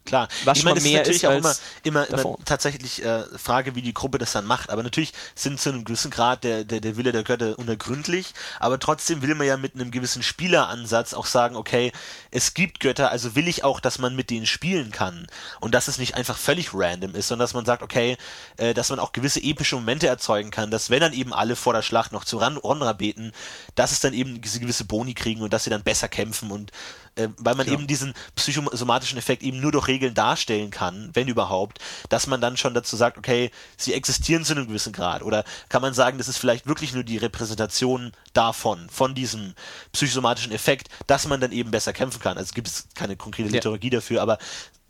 [0.06, 3.74] Klar, Was ich meine, das ist natürlich ist auch immer, immer, immer tatsächlich äh, Frage,
[3.74, 4.70] wie die Gruppe das dann macht.
[4.70, 8.78] Aber natürlich sind zu einem gewissen Grad der, der, der Wille der Götter unergründlich, aber
[8.78, 11.92] trotzdem will man ja mit einem gewissen Spieleransatz auch sagen, okay,
[12.30, 15.26] es gibt Götter, also will ich auch, dass man mit denen spielen kann.
[15.60, 18.16] Und dass es nicht einfach völlig random ist, sondern dass man sagt, okay,
[18.56, 21.74] äh, dass man auch gewisse epische Momente erzeugen kann, dass wenn dann eben alle vor
[21.74, 23.32] der Schlacht noch zu Ran Ronra beten,
[23.74, 26.72] dass es dann eben diese gewisse Boni kriegen und dass sie dann besser kämpfen und
[27.20, 27.78] äh, weil man Klar.
[27.78, 31.78] eben diesen psychosomatischen Effekt eben nur durch Regeln darstellen kann, wenn überhaupt,
[32.08, 35.22] dass man dann schon dazu sagt, okay, sie existieren zu einem gewissen Grad.
[35.22, 39.54] Oder kann man sagen, das ist vielleicht wirklich nur die Repräsentation davon, von diesem
[39.92, 42.38] psychosomatischen Effekt, dass man dann eben besser kämpfen kann.
[42.38, 43.54] Also gibt es keine konkrete Ja.
[43.54, 44.38] Liturgie dafür, aber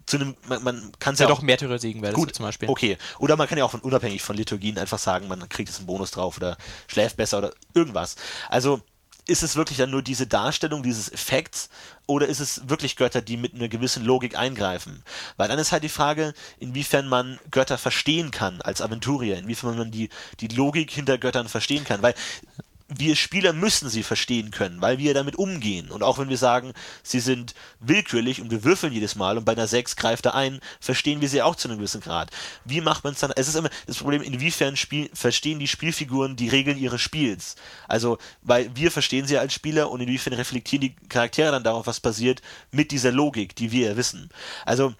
[0.06, 2.68] zu einem, man, man kann es Ja, ja, doch, Märtyrer-Segen wäre das Gut, zum Beispiel.
[2.68, 2.98] Okay.
[3.18, 5.86] Oder man kann ja auch von, unabhängig von Liturgien einfach sagen, man kriegt jetzt einen
[5.86, 6.56] Bonus drauf oder
[6.88, 8.16] schläft besser oder irgendwas.
[8.48, 8.80] Also
[9.30, 11.70] ist es wirklich dann nur diese Darstellung dieses Effekts
[12.06, 15.04] oder ist es wirklich Götter, die mit einer gewissen Logik eingreifen?
[15.36, 19.92] Weil dann ist halt die Frage, inwiefern man Götter verstehen kann als Aventurier, inwiefern man
[19.92, 22.02] die, die Logik hinter Göttern verstehen kann.
[22.02, 22.14] Weil
[22.90, 25.90] wir Spieler müssen sie verstehen können, weil wir damit umgehen.
[25.90, 26.72] Und auch wenn wir sagen,
[27.02, 30.60] sie sind willkürlich und wir würfeln jedes Mal und bei einer 6 greift er ein,
[30.80, 32.30] verstehen wir sie auch zu einem gewissen Grad.
[32.64, 33.32] Wie macht man es dann?
[33.36, 37.54] Es ist immer das Problem, inwiefern spiel, verstehen die Spielfiguren die Regeln ihres Spiels.
[37.88, 42.00] Also, weil wir verstehen sie als Spieler und inwiefern reflektieren die Charaktere dann darauf, was
[42.00, 44.30] passiert, mit dieser Logik, die wir ja wissen.
[44.64, 44.94] Also,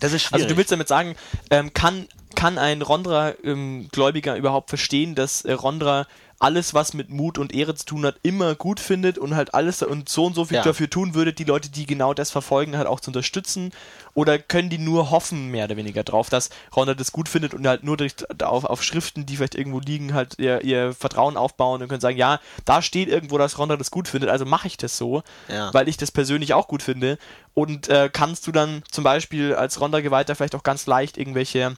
[0.00, 0.44] das ist schwierig.
[0.44, 1.14] Also du willst damit sagen,
[1.50, 6.06] ähm, kann, kann ein Rondra-Gläubiger überhaupt verstehen, dass äh, Rondra
[6.40, 9.82] alles, was mit Mut und Ehre zu tun hat, immer gut findet und halt alles
[9.82, 10.62] und so und so viel Ja.
[10.64, 13.70] dafür tun würde, die Leute, die genau das verfolgen, halt auch zu unterstützen?
[14.14, 17.66] Oder können die nur hoffen, mehr oder weniger drauf, dass Rondra das gut findet und
[17.68, 21.82] halt nur durch, auf, auf Schriften, die vielleicht irgendwo liegen, halt ihr, ihr Vertrauen aufbauen
[21.82, 24.78] und können sagen, ja, da steht irgendwo, dass Rondra das gut findet, also mache ich
[24.78, 25.72] das so, Ja.
[25.74, 27.18] weil ich das persönlich auch gut finde.
[27.52, 31.76] Und äh, kannst du dann zum Beispiel als Ronda-Geweihter vielleicht auch ganz leicht irgendwelche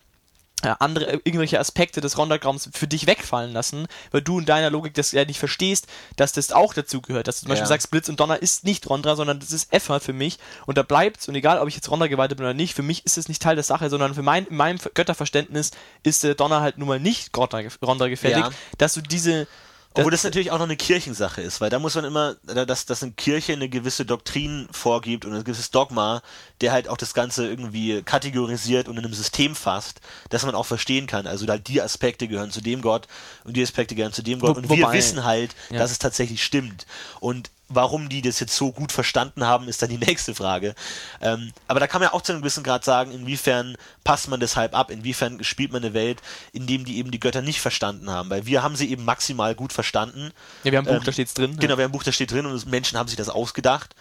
[0.81, 4.94] andere, äh, irgendwelche Aspekte des Ronda-Graums für dich wegfallen lassen, weil du in deiner Logik
[4.94, 7.27] das ja nicht verstehst, dass das auch dazu gehört.
[7.29, 7.68] Dass du zum Beispiel Ja.
[7.68, 10.83] sagst, Blitz und Donner ist nicht Rondra, sondern das ist Effa für mich und da
[10.83, 13.42] bleibt's und egal, ob ich jetzt Ronda-Geweihter bin oder nicht, für mich ist es nicht
[13.42, 15.72] Teil der Sache, sondern für mein, in meinem Götterverständnis
[16.03, 18.51] ist äh, Donner halt nun mal nicht Ronda- Ronda gefällig, Ja.
[18.79, 19.46] dass du diese
[19.94, 22.87] Obwohl das, das natürlich auch noch eine Kirchensache ist, weil da muss man immer, dass,
[22.87, 26.22] dass eine Kirche eine gewisse Doktrin vorgibt und ein gewisses Dogma,
[26.61, 30.00] der halt auch das Ganze irgendwie kategorisiert und in einem System fasst,
[30.31, 31.26] dass man auch verstehen kann.
[31.26, 33.07] Also halt die Aspekte gehören zu dem Gott
[33.44, 34.57] und die Aspekte gehören zu dem Gott.
[34.57, 35.78] Und Wobei, wir wissen halt, ja.
[35.78, 36.87] dass es tatsächlich stimmt.
[37.20, 40.75] Und warum die das jetzt so gut verstanden haben, ist dann die nächste Frage.
[41.20, 44.40] Ähm, aber da kann man ja auch zu einem gewissen Grad sagen, inwiefern passt man
[44.40, 46.20] deshalb ab, inwiefern spielt man eine Welt,
[46.53, 49.55] in dem die eben die Götter nicht verstanden haben, weil wir haben sie eben maximal
[49.55, 50.33] gut verstanden.
[50.64, 51.57] Ja, wir haben ein Buch, ähm, da steht's drin.
[51.59, 53.94] Genau, wir haben ein Buch, da steht drin und Menschen haben sich das ausgedacht.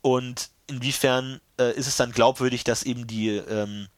[0.00, 3.88] Und inwiefern äh, ist es dann glaubwürdig, dass eben die ähm,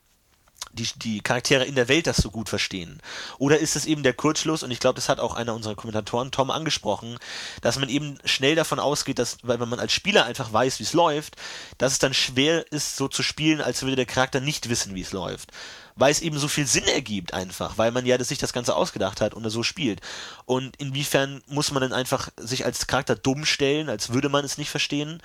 [0.74, 3.00] die, die Charaktere in der Welt das so gut verstehen?
[3.38, 6.30] Oder ist es eben der Kurzschluss, und ich glaube, das hat auch einer unserer Kommentatoren,
[6.30, 7.18] Tom, angesprochen,
[7.62, 10.84] dass man eben schnell davon ausgeht, dass, weil wenn man als Spieler einfach weiß, wie
[10.84, 11.36] es läuft,
[11.78, 15.02] dass es dann schwer ist, so zu spielen, als würde der Charakter nicht wissen, wie
[15.02, 15.52] es läuft
[15.96, 19.20] weil es eben so viel Sinn ergibt einfach, weil man ja sich das Ganze ausgedacht
[19.20, 20.00] hat und so spielt.
[20.44, 24.58] Und inwiefern muss man dann einfach sich als Charakter dumm stellen, als würde man es
[24.58, 25.22] nicht verstehen?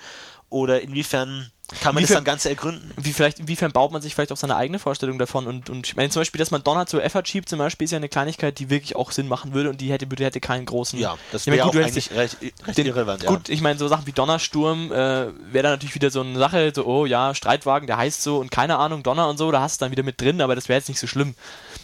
[0.50, 2.90] Oder inwiefern kann man inwiefern, das dann ganz ergründen?
[2.96, 5.46] Wie vielleicht, inwiefern baut man sich vielleicht auch seine eigene Vorstellung davon?
[5.46, 7.92] Und, und ich meine zum Beispiel, dass man Donner zu Effort schiebt, zum Beispiel, ist
[7.92, 10.66] ja eine Kleinigkeit, die wirklich auch Sinn machen würde und die hätte, die hätte keinen
[10.66, 10.98] großen.
[10.98, 13.24] Ja, das wäre auch eigentlich recht, recht den, irrelevant.
[13.24, 13.54] Gut, ja.
[13.54, 16.84] ich meine, so Sachen wie Donnersturm äh, wäre dann natürlich wieder so eine Sache, so,
[16.84, 19.84] oh ja, Streitwagen, der heißt so und keine Ahnung, Donner und so, da hast du
[19.84, 21.36] dann wieder mit drin, aber das wäre jetzt nicht so schlimm.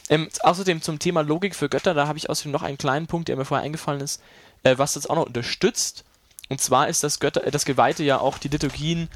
[0.09, 3.29] Ähm, außerdem zum Thema Logik für Götter, da habe ich außerdem noch einen kleinen Punkt,
[3.29, 4.21] der mir vorher eingefallen ist,
[4.65, 6.05] äh, was das auch noch unterstützt.
[6.49, 9.09] Und zwar ist das Götter, äh, das Geweihte ja auch die Liturgien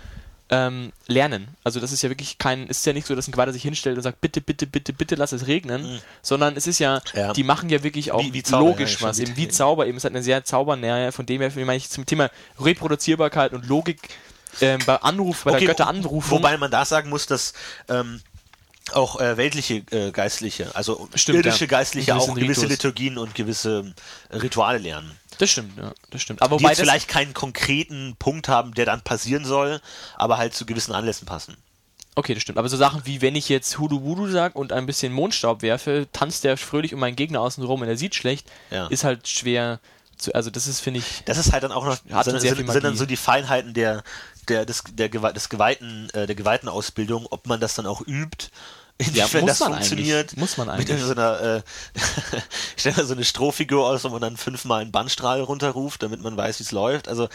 [0.51, 1.49] ähm, lernen.
[1.63, 3.97] Also das ist ja wirklich kein, ist ja nicht so, dass ein Geweihter sich hinstellt
[3.97, 5.99] und sagt, bitte, bitte, bitte, bitte lass es regnen, mhm.
[6.23, 9.07] sondern es ist ja, ja, die machen ja wirklich auch wie, wie Zauber, logisch ja,
[9.07, 11.89] was, eben wie Zauber, eben es hat eine sehr Zaubernähe, von dem her, meine ich
[11.89, 14.01] zum Thema Reproduzierbarkeit und Logik
[14.61, 16.39] ähm, bei Anruf, bei okay, der Götteranrufung.
[16.39, 17.53] Wobei man da sagen muss, dass
[17.89, 18.21] ähm,
[18.93, 21.71] auch äh, weltliche äh, Geistliche, also Stimmt, irdische ja.
[21.71, 22.71] Geistliche auch gewisse Ritus.
[22.71, 23.95] Liturgien und gewisse
[24.33, 25.20] Rituale lernen.
[25.41, 26.43] Das stimmt, ja, das stimmt.
[26.43, 29.81] Aber die jetzt vielleicht keinen konkreten Punkt haben, der dann passieren soll,
[30.17, 31.57] aber halt zu gewissen Anlässen passen.
[32.15, 32.59] Okay, das stimmt.
[32.59, 36.09] Aber so Sachen wie, wenn ich jetzt Hudu Wudu sag und ein bisschen Mondstaub werfe,
[36.13, 38.89] tanzt der fröhlich um meinen Gegner außen rum und er sieht schlecht, ja.
[38.89, 39.81] ist halt schwer
[40.19, 41.23] zu, also das ist, finde ich.
[41.25, 44.03] Das ist halt dann auch noch, sind, sind, sind, dann so die Feinheiten der,
[44.49, 48.49] der, des, der, des Geweihten, äh, der Geweihten Ausbildung, ob man das dann auch übt
[49.01, 50.37] Inwiefern ja, das funktioniert.
[50.37, 50.89] Muss man eigentlich.
[50.89, 51.63] Mit so einer, äh,
[52.77, 56.37] stell mir so eine Strohfigur aus, wo man dann fünfmal einen Bandstrahl runterruft, damit man
[56.37, 57.09] weiß, wie es läuft.
[57.09, 57.29] Also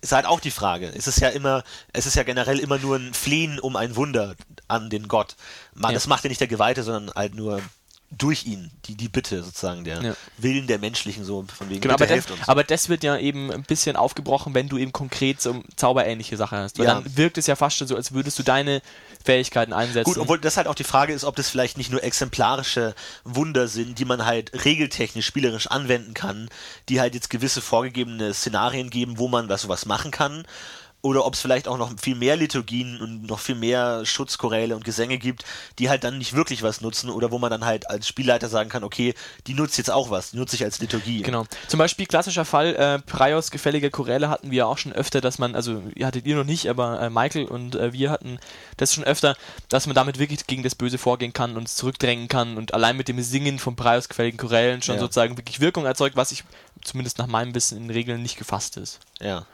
[0.00, 0.90] ist halt auch die Frage.
[0.96, 4.36] Es ist ja immer, es ist ja generell immer nur ein Flehen um ein Wunder
[4.68, 5.36] an den Gott.
[5.74, 5.94] Man, ja.
[5.94, 7.60] Das macht ja nicht der Geweihte, sondern halt nur
[8.18, 10.16] durch ihn, die, die Bitte sozusagen, der ja.
[10.38, 13.62] Willen der Menschlichen, so von wegen genau, aber das, aber das wird ja eben ein
[13.62, 16.78] bisschen aufgebrochen, wenn du eben konkret so zauberähnliche Sache hast.
[16.78, 16.94] Weil ja.
[16.94, 18.80] dann wirkt es ja fast schon so, als würdest du deine
[19.24, 20.04] Fähigkeiten einsetzen.
[20.04, 23.68] Gut, obwohl das halt auch die Frage ist, ob das vielleicht nicht nur exemplarische Wunder
[23.68, 26.48] sind, die man halt regeltechnisch, spielerisch anwenden kann,
[26.88, 30.46] die halt jetzt gewisse vorgegebene Szenarien geben, wo man was sowas machen kann
[31.06, 34.84] oder ob es vielleicht auch noch viel mehr Liturgien und noch viel mehr Schutzchoräle und
[34.84, 35.44] Gesänge gibt,
[35.78, 38.68] die halt dann nicht wirklich was nutzen oder wo man dann halt als Spielleiter sagen
[38.68, 39.14] kann, okay,
[39.46, 41.22] die nutzt jetzt auch was, die nutze ich als Liturgie.
[41.22, 41.46] Genau.
[41.68, 45.54] Zum Beispiel klassischer Fall, äh, Praios gefällige Choräle hatten wir auch schon öfter, dass man,
[45.54, 48.40] also ihr hattet ihr noch nicht, aber äh, Michael und äh, wir hatten
[48.76, 49.36] das schon öfter,
[49.68, 52.96] dass man damit wirklich gegen das Böse vorgehen kann und es zurückdrängen kann und allein
[52.96, 55.00] mit dem Singen von Praios gefälligen Chorälen schon ja.
[55.00, 56.42] sozusagen wirklich Wirkung erzeugt, was ich
[56.82, 58.98] zumindest nach meinem Wissen in Regeln nicht gefasst ist.
[59.20, 59.46] Ja.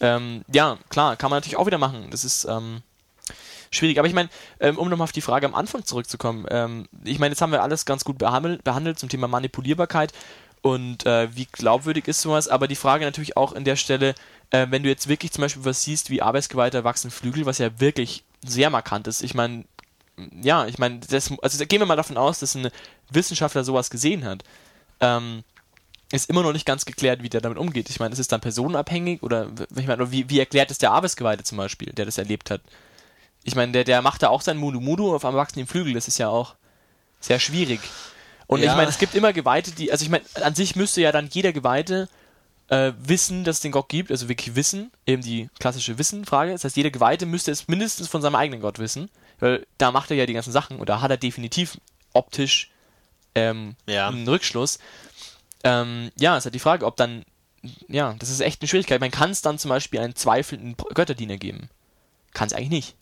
[0.00, 2.08] Ähm, ja, klar, kann man natürlich auch wieder machen.
[2.10, 2.82] Das ist ähm,
[3.70, 3.98] schwierig.
[3.98, 4.28] Aber ich meine,
[4.60, 7.62] ähm, um nochmal auf die Frage am Anfang zurückzukommen, ähm, ich meine, jetzt haben wir
[7.62, 10.12] alles ganz gut behandelt, behandelt zum Thema Manipulierbarkeit
[10.62, 14.14] und äh, wie glaubwürdig ist sowas, aber die Frage natürlich auch an der Stelle,
[14.50, 17.78] äh, wenn du jetzt wirklich zum Beispiel was siehst wie Arbeitsgeweihter wachsen Flügel, was ja
[17.78, 19.22] wirklich sehr markant ist.
[19.22, 19.64] Ich meine,
[20.42, 21.00] ja, ich meine,
[21.42, 22.70] also gehen wir mal davon aus, dass ein
[23.10, 24.44] Wissenschaftler sowas gesehen hat.
[25.00, 25.44] Ähm,
[26.12, 27.90] ist immer noch nicht ganz geklärt, wie der damit umgeht.
[27.90, 31.42] Ich meine, ist es dann personenabhängig oder ich meine, wie, wie erklärt es der Arbeitsgeweihte
[31.42, 32.60] zum Beispiel, der das erlebt hat?
[33.42, 36.08] Ich meine, der, der macht da auch sein Mudu Mudu auf einem wachsenden Flügel, das
[36.08, 36.54] ist ja auch
[37.20, 37.80] sehr schwierig.
[38.46, 38.70] Und ja.
[38.70, 41.28] ich meine, es gibt immer Geweihte, die, also ich meine, an sich müsste ja dann
[41.32, 42.08] jeder Geweihte
[42.68, 46.52] äh, wissen, dass es den Gott gibt, also wirklich wissen, eben die klassische Wissen-Frage.
[46.52, 50.10] Das heißt, jeder Geweihte müsste es mindestens von seinem eigenen Gott wissen, weil da macht
[50.10, 51.78] er ja die ganzen Sachen und da hat er definitiv
[52.12, 52.70] optisch
[53.34, 54.08] ähm, ja.
[54.08, 54.78] einen Rückschluss.
[55.64, 57.24] Ähm, ja, ist halt die Frage, ob dann,
[57.88, 59.00] ja, das ist echt eine Schwierigkeit.
[59.00, 61.68] Man kann es dann zum Beispiel einen zweifelnden Götterdiener geben.
[62.32, 62.96] Kann es eigentlich nicht.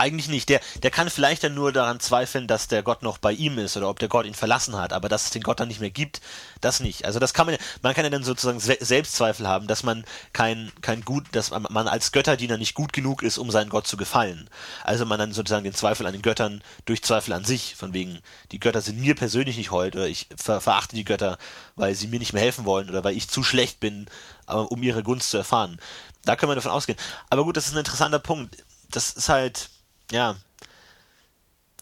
[0.00, 0.48] Eigentlich nicht.
[0.48, 3.76] Der, der kann vielleicht dann nur daran zweifeln, dass der Gott noch bei ihm ist
[3.76, 5.90] oder ob der Gott ihn verlassen hat, aber dass es den Gott dann nicht mehr
[5.90, 6.22] gibt,
[6.62, 7.04] das nicht.
[7.04, 11.02] Also das kann man, man kann ja dann sozusagen Selbstzweifel haben, dass man kein, kein
[11.02, 14.48] gut, dass man als Götterdiener nicht gut genug ist, um seinen Gott zu gefallen.
[14.84, 18.20] Also man dann sozusagen den Zweifel an den Göttern durch Zweifel an sich, von wegen,
[18.52, 21.36] die Götter sind mir persönlich nicht hold oder ich ver verachte die Götter,
[21.76, 24.06] weil sie mir nicht mehr helfen wollen oder weil ich zu schlecht bin,
[24.46, 25.78] um ihre Gunst zu erfahren.
[26.24, 26.98] Da können wir davon ausgehen.
[27.28, 28.56] Aber gut, das ist ein interessanter Punkt.
[28.90, 29.68] Das ist halt,
[30.10, 30.36] ja.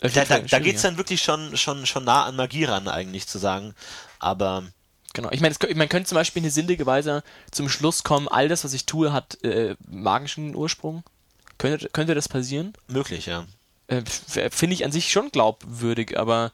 [0.00, 3.26] Da, da, da geht es dann wirklich schon, schon, schon nah an Magie ran, eigentlich
[3.26, 3.74] zu sagen.
[4.18, 4.64] Aber.
[5.14, 8.46] Genau, ich meine, man könnte zum Beispiel in eine sinnige Weise zum Schluss kommen, all
[8.48, 11.02] das, was ich tue, hat äh, magischen Ursprung.
[11.56, 12.74] Könnte, könnte das passieren?
[12.86, 13.46] Möglich, ja.
[13.88, 16.52] Äh, Finde ich an sich schon glaubwürdig, aber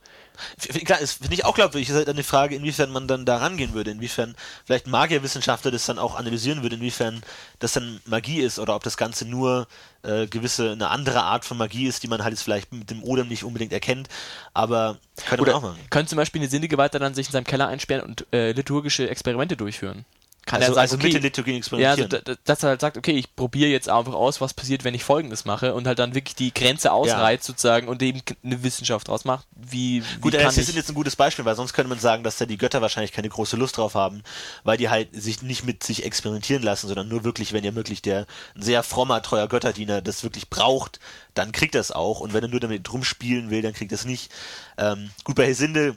[0.85, 1.88] Klar, finde ich auch glaubwürdig.
[1.88, 5.87] Es ist halt eine Frage, inwiefern man dann da rangehen würde, inwiefern vielleicht Magierwissenschaftler das
[5.87, 7.23] dann auch analysieren würde, inwiefern
[7.61, 9.68] das dann Magie ist oder ob das Ganze nur
[10.03, 13.05] äh, gewisse, eine andere Art von Magie ist, die man halt jetzt vielleicht mit dem
[13.05, 14.09] Odem nicht unbedingt erkennt,
[14.55, 15.79] aber könnte man auch machen.
[15.90, 19.09] Könnte zum Beispiel eine sinnige Weiter dann sich in seinem Keller einsperren und äh, liturgische
[19.09, 20.05] Experimente durchführen
[20.46, 22.11] kann also, er sagen, also okay, mit der Liturgie experimentieren.
[22.11, 24.94] Ja, also, dass er halt sagt, okay, ich probiere jetzt einfach aus, was passiert, wenn
[24.94, 27.52] ich Folgendes mache und halt dann wirklich die Grenze ausreizt ja.
[27.52, 29.46] sozusagen und eben eine Wissenschaft draus macht.
[29.57, 32.37] Wie, wie Gut, das ist jetzt ein gutes Beispiel, weil sonst könnte man sagen, dass
[32.37, 34.22] da die Götter wahrscheinlich keine große Lust drauf haben,
[34.64, 38.02] weil die halt sich nicht mit sich experimentieren lassen, sondern nur wirklich, wenn ja wirklich
[38.02, 41.00] der ein sehr frommer, treuer Götterdiener das wirklich braucht,
[41.35, 43.96] dann kriegt er es auch und wenn er nur damit rumspielen will, dann kriegt er
[43.96, 44.30] es nicht.
[44.76, 45.96] Ähm, gut, bei Hesinde,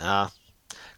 [0.00, 0.30] ja,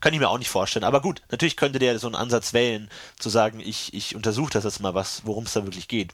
[0.05, 0.85] kann ich mir auch nicht vorstellen.
[0.85, 4.65] Aber gut, natürlich könnte der so einen Ansatz wählen, zu sagen, ich, ich untersuche das
[4.65, 6.13] jetzt mal, was, worum es da wirklich geht.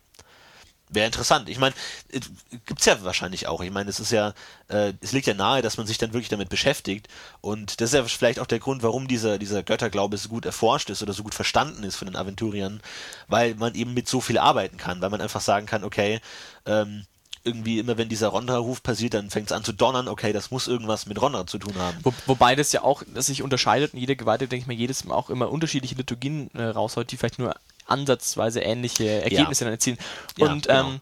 [0.91, 1.49] Wäre interessant.
[1.49, 1.75] Ich meine,
[2.13, 2.21] äh,
[2.67, 3.61] gibt's ja wahrscheinlich auch.
[3.63, 4.33] Ich meine, es ist ja,
[4.69, 7.09] äh, es liegt ja nahe, dass man sich dann wirklich damit beschäftigt.
[7.41, 10.89] Und das ist ja vielleicht auch der Grund, warum dieser, dieser Götterglaube so gut erforscht
[10.91, 12.81] ist oder so gut verstanden ist von den Aventuriern,
[13.27, 16.21] weil man eben mit so viel arbeiten kann, weil man einfach sagen kann, okay,
[16.65, 17.07] ähm,
[17.43, 20.69] irgendwie immer, wenn dieser Rondra-Ruf passiert, dann fängt es an zu donnern, okay, das muss
[20.69, 21.99] irgendwas mit Rondra zu tun haben.
[22.03, 25.05] Wo, wobei das ja auch das sich unterscheidet und jede Geweihte, denke ich mal, jedes
[25.05, 27.55] Mal auch immer unterschiedliche Liturgien äh, raushaut, die vielleicht nur
[27.87, 29.67] ansatzweise ähnliche Ergebnisse ja.
[29.67, 29.99] dann erzielen.
[30.39, 30.95] Und ja, genau.
[30.95, 31.01] ähm,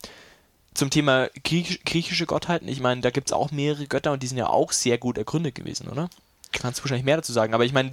[0.75, 4.29] zum Thema Griech griechische Gottheiten, ich meine, da gibt es auch mehrere Götter und die
[4.29, 6.09] sind ja auch sehr gut ergründet gewesen, oder?
[6.53, 7.91] Kannst du wahrscheinlich mehr dazu sagen, aber ich meine,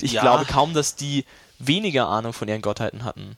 [0.00, 0.22] ich ja.
[0.22, 1.24] glaube kaum, dass die
[1.58, 3.36] weniger Ahnung von ihren Gottheiten hatten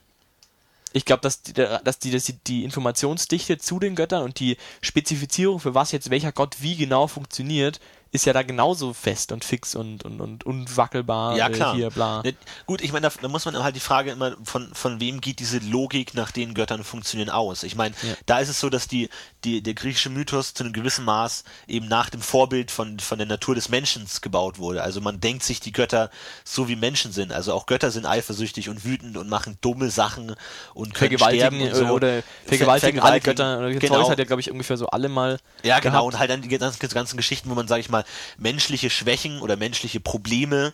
[0.95, 4.57] ich glaube, dass, die, dass, die, dass die, die Informationsdichte zu den Göttern und die
[4.81, 7.81] Spezifizierung, für was jetzt welcher Gott wie genau funktioniert,
[8.15, 11.37] ist ja da genauso fest und fix und, und, und unwackelbar.
[11.37, 11.75] Ja, klar.
[11.75, 12.23] Hier, bla.
[12.23, 15.21] Ne, gut, ich meine, da, da, muss man halt die Frage immer, von, von wem
[15.21, 17.65] geht diese Logik nach den Göttern funktionieren aus?
[17.65, 18.15] Ich meine, ja.
[18.27, 19.09] da ist es so, dass die,
[19.43, 23.27] die, der griechische Mythos zu einem gewissen Maß eben nach dem Vorbild von, von der
[23.27, 24.85] Natur des Menschen gebaut wurde.
[24.85, 26.09] Also man denkt sich die Götter
[26.45, 27.33] so wie Menschen sind.
[27.33, 30.37] Also auch Götter sind eifersüchtig und wütend und machen dumme Sachen
[30.73, 31.87] und können sterben und so.
[31.87, 33.71] Oder vergewaltigen, alle Götter.
[33.71, 34.03] Genau.
[34.03, 35.95] Zeus hat ja, glaube ich, ungefähr so alle mal Ja, genau.
[35.95, 36.07] Gehabt.
[36.07, 38.04] Und halt dann die ganzen, ganzen Geschichten, wo man, sage ich mal,
[38.39, 40.73] menschliche Schwächen oder menschliche Probleme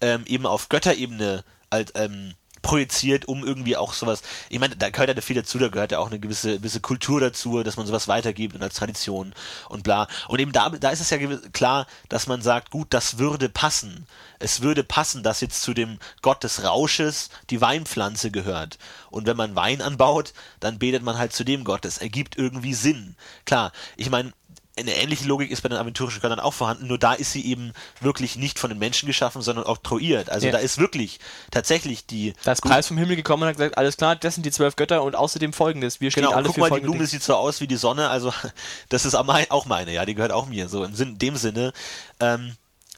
[0.00, 4.22] ähm, eben auf Götterebene halt, ähm, projiziert, um irgendwie auch sowas.
[4.48, 7.20] Ich meine, da gehört ja viel dazu, da gehört ja auch eine gewisse, gewisse Kultur
[7.20, 9.32] dazu, dass man sowas weitergibt und als Tradition
[9.68, 10.08] und bla.
[10.28, 11.18] Und eben da, da ist es ja
[11.52, 14.06] klar, dass man sagt, gut, das würde passen.
[14.38, 18.78] Es würde passen, dass jetzt zu dem Gott des Rausches die Weinpflanze gehört.
[19.10, 21.84] Und wenn man Wein anbaut, dann betet man halt zu dem Gott.
[21.84, 23.16] Das ergibt irgendwie Sinn.
[23.46, 24.32] Klar, ich meine,
[24.78, 27.72] eine ähnliche Logik ist bei den aventurischen Göttern auch vorhanden, nur da ist sie eben
[28.00, 30.30] wirklich nicht von den Menschen geschaffen, sondern oktroyiert.
[30.30, 30.52] Also ja.
[30.52, 32.34] da ist wirklich tatsächlich die.
[32.44, 34.76] Da ist Preis vom Himmel gekommen und hat gesagt, alles klar, das sind die zwölf
[34.76, 36.00] Götter und außerdem folgendes.
[36.00, 38.08] Wir stehen genau, alle guck für mal, die Blume sieht so aus wie die Sonne,
[38.08, 38.32] also
[38.88, 41.72] das ist auch meine, ja, die gehört auch mir, so im Sinn, dem Sinne.
[42.20, 42.56] Ähm,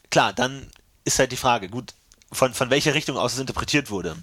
[0.09, 0.67] klar, dann
[1.03, 1.93] ist halt die Frage, gut,
[2.31, 4.15] von, von welcher Richtung aus es interpretiert wurde.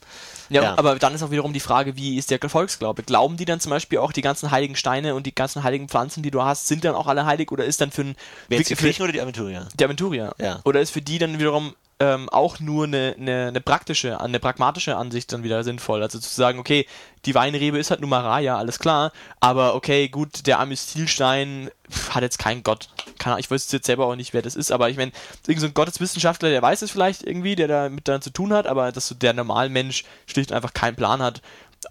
[0.51, 3.03] Ja, ja, aber dann ist auch wiederum die Frage, wie ist der Volksglaube?
[3.03, 6.23] Glauben die dann zum Beispiel auch die ganzen heiligen Steine und die ganzen heiligen Pflanzen,
[6.23, 8.17] die du hast, sind dann auch alle heilig oder ist dann für ein...
[8.49, 9.69] Wer jetzt die Kirchen oder die Aventurier?
[9.79, 10.35] Die Aventurier.
[10.41, 10.61] Ja.
[10.65, 14.97] Oder ist für die dann wiederum ähm, auch nur eine, eine, eine praktische, eine pragmatische
[14.97, 16.03] Ansicht dann wieder sinnvoll.
[16.03, 16.87] Also zu sagen, okay,
[17.25, 21.71] die Weinrebe ist halt nur Maraya, alles klar, aber okay, gut, der Amystilstein
[22.11, 22.89] hat jetzt keinen Gott.
[23.19, 25.11] Kann, ich weiß jetzt selber auch nicht, wer das ist, aber ich meine,
[25.47, 28.93] irgend so Gotteswissenschaftler, der weiß es vielleicht irgendwie, der damit dann zu tun hat, aber
[28.93, 31.43] dass so der Normalmensch schlicht und einfach keinen Plan hat,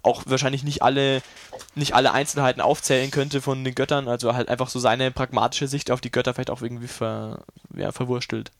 [0.02, 1.22] auch wahrscheinlich nicht alle,
[1.74, 5.90] nicht alle Einzelheiten aufzählen könnte von den Göttern, also halt einfach so seine pragmatische Sicht
[5.90, 7.42] auf die Götter vielleicht auch irgendwie ver,
[7.76, 8.50] ja, verwurstelt.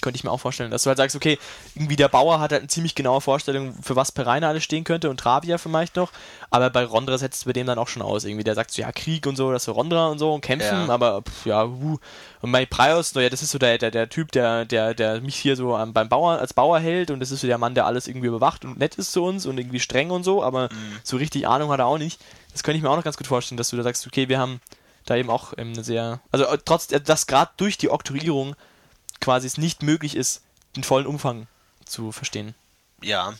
[0.00, 1.38] Könnte ich mir auch vorstellen, dass du halt sagst, okay,
[1.74, 5.10] irgendwie der Bauer hat halt eine ziemlich genaue Vorstellung, für was Pereine alles stehen könnte
[5.10, 6.12] und Travia vielleicht noch,
[6.50, 8.24] aber bei Rondra setzt es bei dem dann auch schon aus.
[8.24, 10.86] Irgendwie, der sagt so, ja, Krieg und so, das ist Rondra und so und kämpfen,
[10.86, 10.88] ja.
[10.88, 11.98] aber pff, ja, uh.
[12.40, 15.20] Und bei Prios, no, ja, das ist so der, der, der Typ, der, der, der
[15.20, 17.74] mich hier so ähm, beim Bauer, als Bauer hält und das ist so der Mann,
[17.74, 20.64] der alles irgendwie überwacht und nett ist zu uns und irgendwie streng und so, aber
[20.64, 20.98] mhm.
[21.02, 22.20] so richtig Ahnung hat er auch nicht.
[22.52, 24.38] Das könnte ich mir auch noch ganz gut vorstellen, dass du da sagst, okay, wir
[24.38, 24.60] haben
[25.08, 28.54] da eben auch ähm, eine sehr, also äh, trotz, äh, dass gerade durch die Oktroyierung
[29.20, 30.42] quasi es nicht möglich ist,
[30.76, 31.46] den vollen Umfang
[31.84, 32.54] zu verstehen.
[33.02, 33.34] Ja.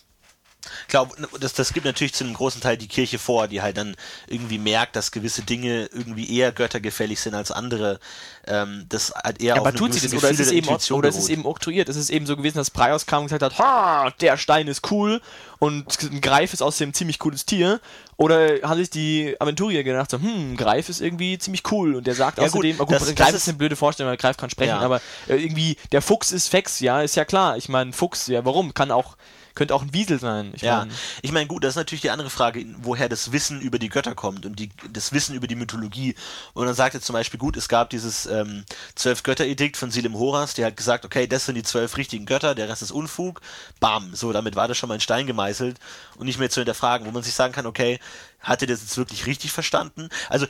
[0.83, 3.77] Ich glaube, das, das gibt natürlich zu einem großen Teil die Kirche vor, die halt
[3.79, 8.01] dann irgendwie merkt, dass gewisse Dinge irgendwie eher göttergefällig sind als andere.
[8.47, 11.09] Ähm, das hat eher Ja, aber tut sie das oder ist, es eben, Intuition oder
[11.09, 11.89] ist es eben oktroyiert?
[11.89, 14.91] Es ist eben so gewesen, dass Praios kam und gesagt hat, ha, der Stein ist
[14.91, 15.23] cool
[15.59, 17.81] und ein Greif ist außerdem ein ziemlich cooles Tier.
[18.17, 22.15] Oder haben sich die Aventurier gedacht, so, hm, Greif ist irgendwie ziemlich cool und der
[22.17, 24.17] sagt Ja, gut, außerdem, oh, gut, das- das Greif ist- ist eine blöde Vorstellung, weil
[24.19, 24.81] Greif kann sprechen, Ja.
[24.81, 27.57] aber äh, irgendwie der Fuchs ist Fex, ja, ist ja klar.
[27.57, 28.75] Ich meine, Fuchs, ja, warum?
[28.75, 29.17] Kann auch,
[29.59, 30.53] könnte auch ein Wiesel sein.
[30.55, 33.61] Ich Ja, mein, ich meine, gut, das ist natürlich die andere Frage, woher das Wissen
[33.61, 36.15] über die Götter kommt und die, das Wissen über die Mythologie.
[36.55, 40.55] Und dann sagt er zum Beispiel, gut, es gab dieses ähm, Zwölf-Götter-Edikt von Silim Horas,
[40.55, 43.41] der hat gesagt, okay, das sind die zwölf richtigen Götter, der Rest ist Unfug.
[43.81, 45.79] Bam, so, damit war das schon mal in Stein gemeißelt
[46.17, 47.99] und nicht mehr zu hinterfragen, wo man sich sagen kann, okay,
[48.39, 50.09] hat er das jetzt wirklich richtig verstanden?
[50.29, 50.47] Also,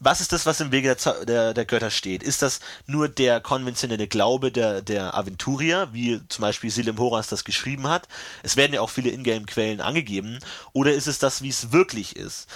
[0.00, 2.22] was ist das, was im Wege der, der, der Götter steht?
[2.22, 7.44] Ist das nur der konventionelle Glaube der, der Aventurier, wie zum Beispiel Silim Horas das
[7.44, 8.08] geschrieben hat?
[8.42, 10.38] Es werden ja auch viele Ingame-Quellen angegeben.
[10.72, 12.48] Oder ist es das, wie es wirklich ist?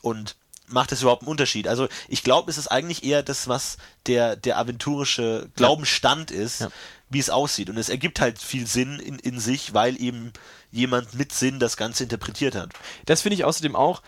[0.00, 0.36] Und
[0.68, 1.66] macht es überhaupt einen Unterschied?
[1.66, 6.68] Also ich glaube, es ist eigentlich eher das, was der, der aventurische Glaubensstand ist, Ja.
[7.10, 7.68] wie es aussieht.
[7.68, 10.32] Und es ergibt halt viel Sinn in, in sich, weil eben
[10.70, 12.70] jemand mit Sinn das Ganze interpretiert hat.
[13.06, 14.02] Das finde ich außerdem auch,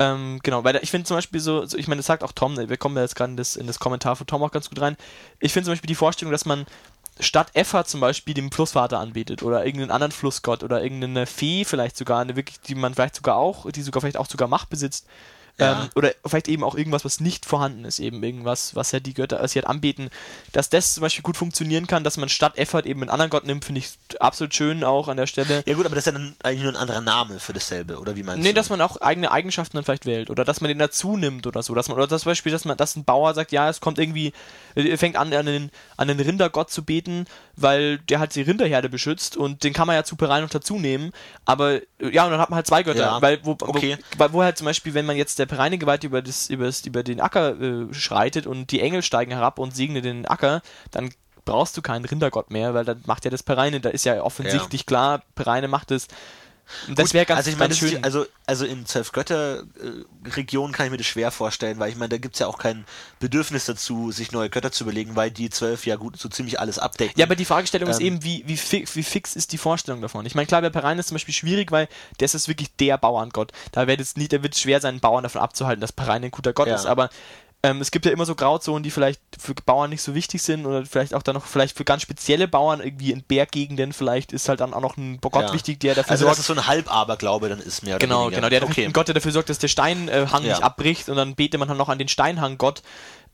[0.00, 2.56] ähm, genau, weil ich finde zum Beispiel so, so ich meine, das sagt auch Tom,
[2.56, 4.80] wir kommen ja jetzt gerade in das, in das Kommentar von Tom auch ganz gut
[4.80, 4.96] rein.
[5.40, 6.64] Ich finde zum Beispiel die Vorstellung, dass man
[7.20, 11.98] statt Effa zum Beispiel dem Flussvater anbetet oder irgendeinen anderen Flussgott oder irgendeine Fee vielleicht
[11.98, 15.06] sogar, eine wirklich, die man vielleicht sogar auch, die sogar vielleicht auch sogar Macht besitzt.
[15.58, 15.82] Ja.
[15.82, 19.14] Ähm, oder vielleicht eben auch irgendwas, was nicht vorhanden ist, eben irgendwas, was ja die
[19.14, 20.10] Götter, sie halt anbeten,
[20.52, 23.44] dass das zum Beispiel gut funktionieren kann, dass man statt Effort eben einen anderen Gott
[23.44, 25.62] nimmt, finde ich absolut schön auch an der Stelle.
[25.66, 28.16] Ja gut, aber das ist ja dann eigentlich nur ein anderer Name für dasselbe, oder
[28.16, 28.54] wie meinst Nee, du?
[28.54, 31.62] dass man auch eigene Eigenschaften dann vielleicht wählt oder dass man den dazu nimmt oder
[31.62, 33.98] so, dass man oder das Beispiel, dass man dass ein Bauer sagt, ja, es kommt
[33.98, 34.32] irgendwie
[34.74, 37.26] er fängt an an den an den Rindergott zu beten,
[37.62, 40.78] weil der halt die Rinderherde beschützt und den kann man ja zu Perein noch dazu
[40.78, 41.12] nehmen,
[41.44, 43.98] aber äh, ja, und dann hat man halt zwei Götter, Ja, weil wo, okay.
[44.12, 46.86] wo, weil wo halt zum Beispiel, wenn man jetzt der Pereine-Gewalt über das über das,
[46.86, 51.10] über den Acker äh, schreitet und die Engel steigen herab und segnen den Acker, dann
[51.44, 54.86] brauchst du keinen Rindergott mehr, weil dann macht ja das Pereine, da ist ja offensichtlich
[54.86, 56.06] klar, Pereine macht es.
[56.06, 56.16] Das
[56.86, 58.04] Gut, wäre ganz, also ich meine, das ist- schön.
[58.04, 62.38] also, also in Zwölf-Götter-Regionen kann ich mir das schwer vorstellen, weil ich meine, da gibt's
[62.38, 62.84] ja auch kein
[63.18, 66.78] Bedürfnis dazu, sich neue Götter zu überlegen, weil die zwölf ja gut so ziemlich alles
[66.78, 67.14] abdecken.
[67.18, 70.00] Ja, aber die Fragestellung ist Ähm, eben, wie, wie, fi wie fix ist die Vorstellung
[70.00, 70.26] davon?
[70.26, 73.52] Ich meine, klar, bei Perein ist zum Beispiel schwierig, weil der ist wirklich der Bauerngott.
[73.72, 76.30] Da wird es nicht, da wird es schwer sein, Bauern davon abzuhalten, dass Perein ein
[76.30, 76.74] guter Gott Ja.
[76.76, 77.10] ist, aber
[77.62, 80.64] ähm, es gibt ja immer so Grauzonen, die vielleicht für Bauern nicht so wichtig sind
[80.64, 84.48] oder vielleicht auch dann noch, vielleicht für ganz spezielle Bauern, irgendwie in Berggegenden, vielleicht ist
[84.48, 85.52] halt dann auch noch ein Gott Ja.
[85.52, 86.32] wichtig, der dafür also sorgt.
[86.38, 88.36] dass es so ein Halbaberglaube dann ist mehr oder Genau, weniger.
[88.36, 88.48] genau.
[88.48, 88.86] Der okay.
[88.86, 90.54] ein Gott, der dafür sorgt, dass der Steinhang Ja.
[90.54, 92.82] nicht abbricht und dann betet man dann noch an den Steinhanggott.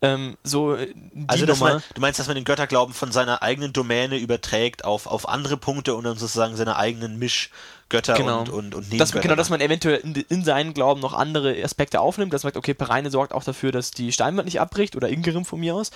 [0.02, 0.92] Ähm, so äh,
[1.26, 5.28] Also man, du meinst, dass man den Götterglauben von seiner eigenen Domäne überträgt auf, auf
[5.28, 8.40] andere Punkte und dann sozusagen seine eigenen Mischgötter genau.
[8.40, 12.00] und, und, und Nebengötter genau, dass man eventuell in, in seinen Glauben noch andere Aspekte
[12.00, 15.09] aufnimmt, dass man sagt, okay, Pereine sorgt auch dafür, dass die Steinwand nicht abbricht oder
[15.09, 15.90] Ingerim von mir aus.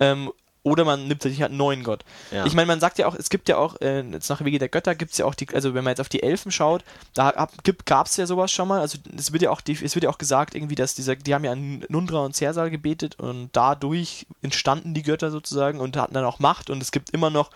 [0.00, 0.32] Ähm,
[0.64, 2.04] oder man nimmt sich halt einen neuen Gott.
[2.30, 2.46] Ja.
[2.46, 4.68] Ich meine, man sagt ja auch, es gibt ja auch, äh, jetzt nach Wege der
[4.68, 7.48] Götter gibt es ja auch die, also wenn man jetzt auf die Elfen schaut, da
[7.84, 10.10] gab es ja sowas schon mal, also es wird ja auch, die, es wird ja
[10.10, 14.26] auch gesagt irgendwie, dass dieser, die haben ja an Nundra und Cersal gebetet und dadurch
[14.40, 17.50] entstanden die Götter sozusagen und hatten dann auch Macht und es gibt immer noch,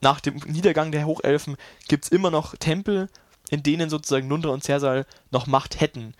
[0.00, 1.56] nach dem Niedergang der Hochelfen,
[1.88, 3.08] gibt es immer noch Tempel,
[3.50, 6.14] in denen sozusagen Nundra und Cersal noch Macht hätten.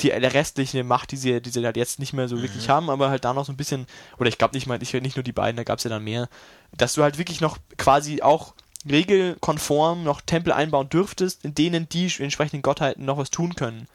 [0.00, 2.88] Die, der restliche Macht, die sie, die sie halt jetzt nicht mehr so wirklich haben,
[2.90, 3.86] aber halt da noch so ein bisschen,
[4.18, 6.02] oder ich glaube nicht mal, ich, nicht nur die beiden, da gab es ja dann
[6.02, 6.28] mehr,
[6.76, 8.54] dass du halt wirklich noch quasi auch
[8.90, 13.86] regelkonform noch Tempel einbauen dürftest, in denen die entsprechenden Gottheiten noch was tun können.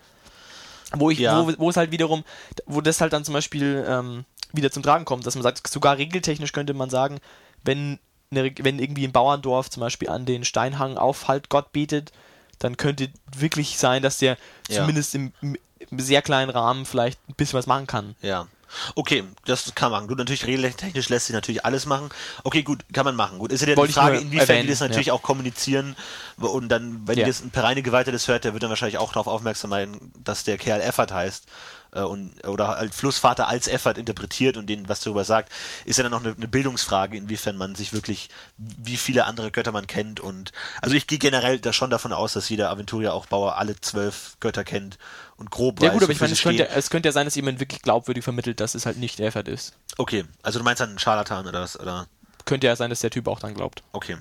[0.93, 1.45] Wo ich, Ja.
[1.45, 2.23] wo, wo es halt wiederum,
[2.65, 5.97] wo das halt dann zum Beispiel ähm, wieder zum Tragen kommt, dass man sagt, sogar
[5.97, 7.19] regeltechnisch könnte man sagen,
[7.63, 7.99] wenn,
[8.31, 12.13] eine, wenn irgendwie ein Bauerndorf zum Beispiel an den Steinhang auf halt Gott betet,
[12.60, 14.38] dann könnte wirklich sein, dass der
[14.69, 14.77] Ja.
[14.77, 15.57] zumindest im, im
[15.97, 18.15] sehr kleinen Rahmen vielleicht ein bisschen was machen kann.
[18.21, 18.47] Ja.
[18.95, 20.07] Okay, das kann man.
[20.07, 22.09] Gut, natürlich regeltechnisch lässt sich natürlich alles machen.
[22.43, 23.39] Okay, gut, kann man machen.
[23.39, 25.13] Gut, ist ja die Frage, inwiefern erwähnen, die das natürlich ja.
[25.13, 25.95] auch kommunizieren
[26.37, 27.25] und dann, wenn Ja.
[27.25, 30.43] jetzt ein Pereine Geweihter das hört, der wird dann wahrscheinlich auch darauf aufmerksam sein, dass
[30.43, 31.45] der Kerl Effert heißt
[31.93, 35.51] äh, und oder als Flussvater als Effert interpretiert und denen was darüber sagt,
[35.85, 39.71] ist ja dann noch eine, eine Bildungsfrage, inwiefern man sich wirklich, wie viele andere Götter
[39.71, 43.27] man kennt und also ich gehe generell da schon davon aus, dass jeder Aventurier auch
[43.27, 44.97] Bauer alle zwölf Götter kennt
[45.38, 47.36] und grob Ja weiß, gut, aber ich meine, es könnte, es könnte ja sein, dass
[47.36, 49.73] jemand wirklich glaubwürdig vermittelt, dass es halt nicht Effert ist.
[49.97, 51.80] Okay, also du meinst dann Scharlatan oder was?
[51.80, 52.08] Oder?
[52.48, 53.83] könnte ja sein, dass der Typ auch dann glaubt.
[53.92, 54.15] Okay.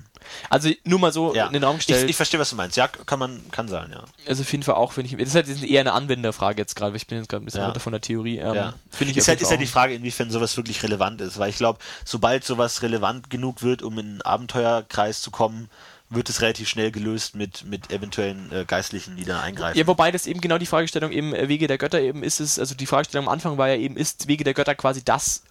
[0.49, 1.47] Also nur mal so Ja.
[1.47, 2.09] in den Raum Ich, gestellt.
[2.09, 2.75] ich verstehe, was du meinst.
[2.77, 4.03] Ja, kann man, kann sein, ja.
[4.27, 5.17] also auf jeden Fall auch, finde ich.
[5.17, 6.91] Das ist halt eher eine Anwenderfrage jetzt gerade.
[6.91, 7.67] weil Ich bin jetzt gerade ein bisschen Ja.
[7.67, 8.37] runter von der Theorie.
[8.39, 8.73] Ähm, Ja.
[8.91, 9.65] Finde ich ist halt, ist halt die.
[9.65, 13.97] Frage, inwiefern sowas wirklich relevant ist, weil ich glaube, sobald sowas relevant genug wird, um
[13.97, 15.69] in einen Abenteuerkreis zu kommen,
[16.09, 19.77] wird es relativ schnell gelöst mit, mit eventuellen äh, Geistlichen, die da eingreifen.
[19.77, 22.59] Ja, wobei das eben genau die Fragestellung eben äh, Wege der Götter eben ist es,
[22.59, 25.43] also die Fragestellung am Anfang war ja eben, ist Wege der Götter quasi das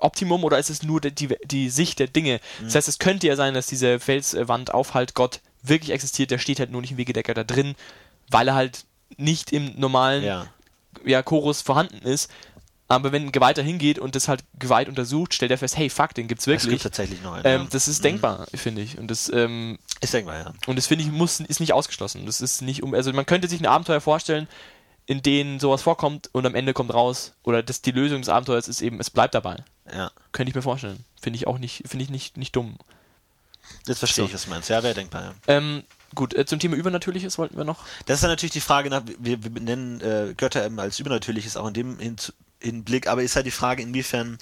[0.00, 2.40] Optimum oder ist es nur die, die, die Sicht der Dinge?
[2.60, 2.64] Mhm.
[2.64, 6.60] Das heißt, es könnte ja sein, dass diese Felswand Aufhalt Gott wirklich existiert, der steht
[6.60, 7.74] halt nur nicht im Wege der Götter drin,
[8.30, 8.84] weil er halt
[9.16, 10.46] nicht im normalen ja.
[11.04, 12.30] ja, Chorus vorhanden ist.
[12.92, 16.14] Aber wenn ein Geweihter hingeht und das halt geweiht untersucht, stellt er fest, hey, fuck,
[16.14, 16.82] den gibt's Es gibt wirklich.
[16.82, 17.44] tatsächlich noch einen.
[17.62, 18.02] Ähm, das ist Mhm.
[18.04, 18.98] denkbar, finde ich.
[18.98, 20.52] Und das ähm, Ist denkbar, ja.
[20.66, 22.26] und das finde ich muss ist nicht ausgeschlossen.
[22.26, 24.46] Das ist nicht um also man könnte sich ein Abenteuer vorstellen,
[25.06, 28.68] in denen sowas vorkommt und am Ende kommt raus oder das die Lösung des Abenteuers
[28.68, 29.56] ist eben es bleibt dabei.
[29.90, 30.10] ja.
[30.32, 31.04] Könnte ich mir vorstellen.
[31.20, 32.76] Finde ich auch nicht finde ich nicht nicht dumm.
[33.86, 34.28] Jetzt verstehe So.
[34.28, 34.68] ich, was du meinst.
[34.68, 35.34] Ja, wäre denkbar, ja.
[35.46, 35.82] Ähm,
[36.14, 37.78] gut, äh, zum Thema Übernatürliches wollten wir noch.
[38.06, 41.56] Das ist dann natürlich die Frage nach, wir, wir benennen äh, Götter eben als Übernatürliches
[41.56, 41.98] auch in dem
[42.62, 44.38] hin, Hinblick, aber ist halt die Frage, inwiefern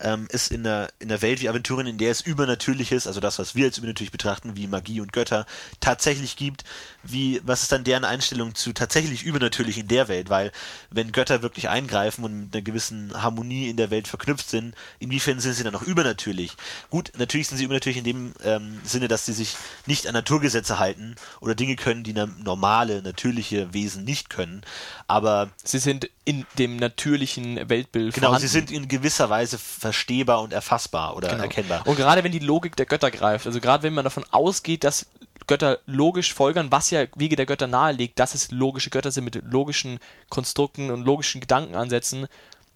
[0.00, 3.38] ähm, es in der, in der Welt wie Aventurien, in der es Übernatürliches, also das,
[3.38, 5.46] was wir als übernatürlich betrachten, wie Magie und Götter,
[5.80, 6.64] tatsächlich gibt,
[7.02, 10.28] wie, was ist dann deren Einstellung zu tatsächlich übernatürlich in der Welt?
[10.28, 10.52] Weil,
[10.90, 15.40] wenn Götter wirklich eingreifen und mit einer gewissen Harmonie in der Welt verknüpft sind, inwiefern
[15.40, 16.56] sind sie dann noch übernatürlich?
[16.90, 19.56] Gut, natürlich sind sie übernatürlich in dem ähm, Sinne, dass sie sich
[19.86, 24.62] nicht an Naturgesetze halten oder Dinge können, die normale, natürliche Wesen nicht können,
[25.06, 28.46] aber Sie sind in dem natürlichen Weltbild Genau, vorhanden.
[28.46, 31.44] sie sind in gewisser Weise verstehbar und erfassbar oder Genau.
[31.44, 31.86] erkennbar.
[31.86, 35.06] Und gerade wenn die Logik der Götter greift, also gerade wenn man davon ausgeht, dass
[35.46, 39.40] Götter logisch folgern, was ja Wege der Götter nahelegt, dass es logische Götter sind mit
[39.44, 42.26] logischen Konstrukten und logischen Gedankenansätzen,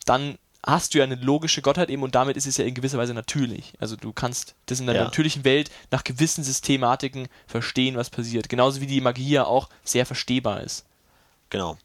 [0.07, 2.99] dann hast du ja eine logische Gottheit eben und damit ist es ja in gewisser
[2.99, 3.73] Weise natürlich.
[3.81, 5.05] Also du kannst das in deiner Ja.
[5.07, 8.49] natürlichen Welt nach gewissen Systematiken verstehen, was passiert.
[8.49, 10.85] Genauso wie die Magie ja auch sehr verstehbar ist.
[11.49, 11.77] Genau.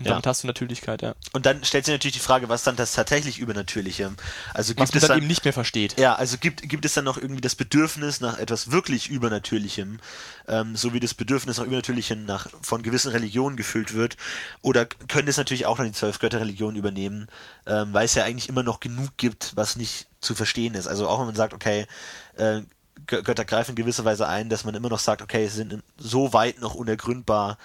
[0.00, 0.10] Und Ja.
[0.12, 1.14] damit hast du Natürlichkeit, ja.
[1.32, 4.12] Und dann stellt sich natürlich die Frage, was dann das tatsächlich Übernatürliche?
[4.52, 5.96] Also Was gibt man es dann eben nicht mehr versteht.
[6.00, 10.00] ja, also gibt, gibt es dann noch irgendwie das Bedürfnis nach etwas wirklich Übernatürlichem,
[10.48, 14.16] ähm, so wie das Bedürfnis nach Übernatürlichem nach, von gewissen Religionen gefüllt wird?
[14.62, 17.28] Oder können es natürlich auch noch die zwölf Götterreligionen übernehmen,
[17.66, 20.88] ähm, weil es ja eigentlich immer noch genug gibt, was nicht zu verstehen ist.
[20.88, 21.86] Also auch wenn man sagt, okay,
[22.36, 22.62] äh,
[23.06, 25.72] Gö- Götter greifen in gewisser Weise ein, dass man immer noch sagt, okay, sie sind
[25.72, 27.58] in- so weit noch unergründbar,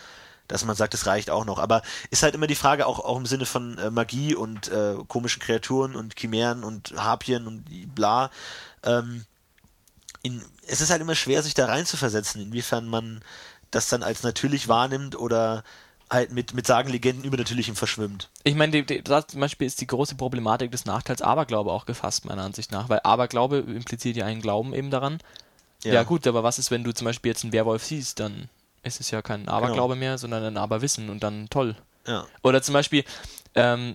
[0.49, 1.59] dass man sagt, es reicht auch noch.
[1.59, 4.95] Aber ist halt immer die Frage, auch, auch im Sinne von äh, Magie und äh,
[5.07, 8.31] komischen Kreaturen und Chimären und Harpien und bla.
[8.83, 9.25] Ähm,
[10.21, 13.21] in, es ist halt immer schwer, sich da rein zu versetzen, inwiefern man
[13.71, 15.63] das dann als natürlich wahrnimmt oder
[16.09, 18.29] halt mit, mit Sagen, Legenden, Übernatürlichem verschwimmt.
[18.43, 22.41] Ich meine, da zum Beispiel ist die große Problematik des Nachteils Aberglaube auch gefasst, meiner
[22.41, 25.19] Ansicht nach, weil Aberglaube impliziert ja einen Glauben eben daran.
[25.83, 26.03] Ja.
[26.03, 28.49] gut, aber was ist, wenn du zum Beispiel jetzt einen Werwolf siehst, dann
[28.84, 31.75] ist es ja kein Aberglaube mehr, sondern ein Aberwissen und dann toll.
[32.07, 32.25] Ja.
[32.43, 33.03] Oder zum Beispiel,
[33.55, 33.93] ähm,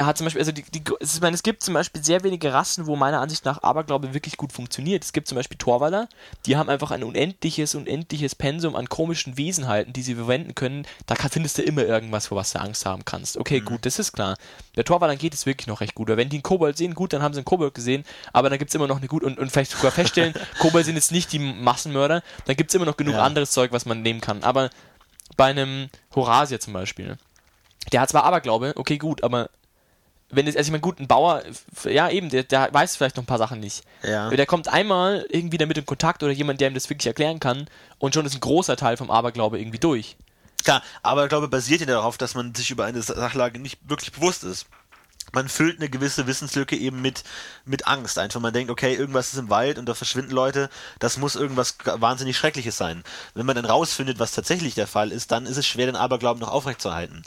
[0.00, 2.52] hat zum Beispiel, also die, die, es- ich meine, es gibt zum Beispiel sehr wenige
[2.52, 5.04] Rassen, wo meiner Ansicht nach Aberglaube wirklich gut funktioniert.
[5.04, 6.08] Es gibt zum Beispiel Torwaller,
[6.46, 10.84] die haben einfach ein unendliches, unendliches Pensum an komischen Wesenheiten, die sie verwenden können.
[11.06, 13.36] Da kann, findest du immer irgendwas, vor was du Angst haben kannst.
[13.36, 14.36] Okay, gut, das ist klar.
[14.74, 16.08] Bei Torwallern geht es wirklich noch recht gut.
[16.08, 18.70] Wenn die einen Kobold sehen, gut, dann haben sie einen Kobold gesehen, aber dann gibt
[18.70, 21.38] es immer noch eine gut und, und vielleicht sogar feststellen, Kobold sind jetzt nicht die
[21.38, 23.22] Massenmörder, dann gibt es immer noch genug Ja.
[23.22, 24.42] anderes Zeug, was man nehmen kann.
[24.42, 24.70] Aber
[25.36, 27.16] bei einem Horasia zum Beispiel,
[27.92, 29.50] der hat zwar Aberglaube, okay, gut, aber
[30.30, 31.42] wenn es, also ich meine, gut, ein Bauer,
[31.84, 33.82] ja eben, der, der weiß vielleicht noch ein paar Sachen nicht.
[34.02, 34.28] Ja.
[34.30, 37.66] Der kommt einmal irgendwie damit in Kontakt oder jemand, der ihm das wirklich erklären kann
[37.98, 40.16] und schon ist ein großer Teil vom Aberglaube irgendwie durch.
[40.64, 44.12] Klar, aber ich glaube, basiert ja darauf, dass man sich über eine Sachlage nicht wirklich
[44.12, 44.66] bewusst ist.
[45.32, 47.22] Man füllt eine gewisse Wissenslücke eben mit,
[47.66, 48.18] mit Angst.
[48.18, 50.70] Einfach man denkt, okay, irgendwas ist im Wald und da verschwinden Leute,
[51.00, 53.04] das muss irgendwas wahnsinnig Schreckliches sein.
[53.34, 56.40] Wenn man dann rausfindet, was tatsächlich der Fall ist, dann ist es schwer, den Aberglauben
[56.40, 57.22] noch aufrechtzuerhalten.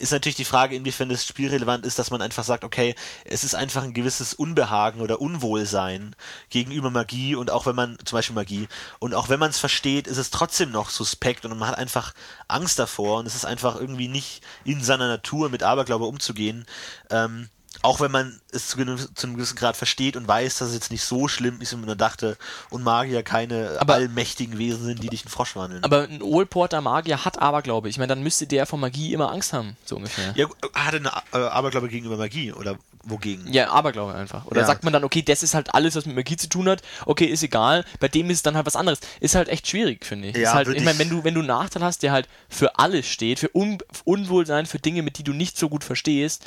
[0.00, 2.94] Ist natürlich die Frage, inwiefern es spielrelevant ist, dass man einfach sagt, okay,
[3.24, 6.16] es ist einfach ein gewisses Unbehagen oder Unwohlsein
[6.48, 8.66] gegenüber Magie und auch wenn man, zum Beispiel Magie,
[8.98, 12.14] und auch wenn man es versteht, ist es trotzdem noch suspekt und man hat einfach
[12.48, 16.64] Angst davor und es ist einfach irgendwie nicht in seiner Natur mit Aberglaube umzugehen.
[17.10, 17.50] Ähm,
[17.82, 20.90] auch wenn man es zu, zu einem gewissen Grad versteht und weiß, dass es jetzt
[20.90, 22.36] nicht so schlimm ist, wie man dachte
[22.70, 25.82] und Magier keine Aber- allmächtigen Wesen sind, die dich in Frosch wandeln.
[25.84, 27.88] Aber ein Ohlporter Magier hat Aberglaube.
[27.88, 30.32] Ich meine, dann müsste der von Magie immer Angst haben, so ungefähr.
[30.36, 33.50] ja, hat er eine äh, Aberglaube gegenüber Magie oder wogegen?
[33.50, 34.44] Ja, Aberglaube einfach.
[34.46, 34.66] Oder Ja.
[34.66, 36.82] sagt man dann, okay, das ist halt alles, was mit Magie zu tun hat.
[37.06, 37.86] Okay, ist egal.
[37.98, 39.00] Bei dem ist es dann halt was anderes.
[39.20, 40.36] Ist halt echt schwierig, finde ich.
[40.36, 42.78] Ja, ist halt, ich meine, wenn du, wenn du einen Nachteil hast, der halt für
[42.78, 46.44] alles steht, für Un Unwohlsein, für Dinge, mit die du nicht so gut verstehst,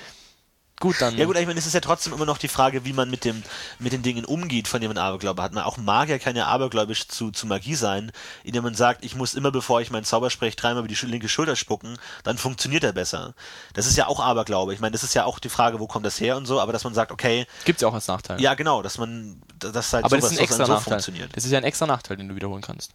[0.80, 1.18] gut, dann.
[1.18, 3.26] Ja gut, ich meine, es ist ja trotzdem immer noch die Frage, wie man mit
[3.26, 3.44] dem
[3.80, 5.54] mit den Dingen umgeht, von denen man Aberglaube hat.
[5.54, 8.12] Man auch Magier kann ja abergläubisch zu, zu Magie sein,
[8.44, 11.30] indem man sagt, ich muss immer, bevor ich meinen Zauber spreche, dreimal über die linke
[11.30, 13.34] Schulter spucken, dann funktioniert er besser.
[13.74, 14.74] Das ist ja auch Aberglaube.
[14.74, 16.74] Ich meine, das ist ja auch die Frage, wo kommt das her und so, aber
[16.74, 18.42] dass man sagt, okay, Gibt's ja auch als Nachteil.
[18.42, 20.94] ja genau, dass man dass halt aber das sowas ist ein extra so Nachteil.
[20.94, 21.36] funktioniert.
[21.36, 22.92] Das ist ja ein extra Nachteil, den du wiederholen kannst.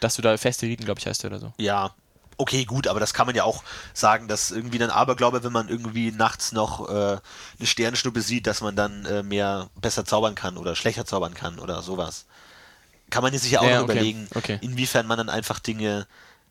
[0.00, 1.52] Dass du da feste Riten, glaube ich, heißt der oder so.
[1.56, 1.94] Ja,
[2.38, 3.62] okay, gut, aber das kann man ja auch
[3.94, 6.92] sagen, dass irgendwie dann Aberglaube, wenn man irgendwie nachts noch äh,
[7.58, 11.58] eine Sternschnuppe sieht, dass man dann äh, mehr besser zaubern kann oder schlechter zaubern kann
[11.58, 12.26] oder sowas.
[13.10, 14.58] Kann man sich ja auch Ja, noch okay, überlegen, okay.
[14.60, 16.06] inwiefern man dann einfach Dinge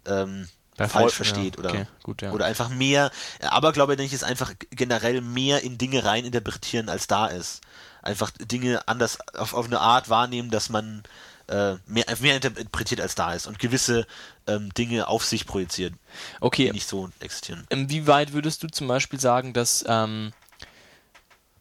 [0.06, 2.32] ähm, falsch versteht ja, oder, okay, gut, ja.
[2.32, 3.12] oder einfach mehr.
[3.42, 7.62] Aberglaube, denke ich, ist einfach generell mehr in Dinge rein interpretieren, als da ist.
[8.02, 11.04] Einfach Dinge anders auf, auf eine Art wahrnehmen, dass man
[11.48, 14.08] äh, mehr, mehr interpretiert, als da ist und gewisse
[14.48, 15.98] ähm, Dinge auf sich projiziert, die
[16.42, 17.66] Okay, nicht so existieren.
[17.70, 20.32] inwieweit würdest du zum Beispiel sagen, dass ähm,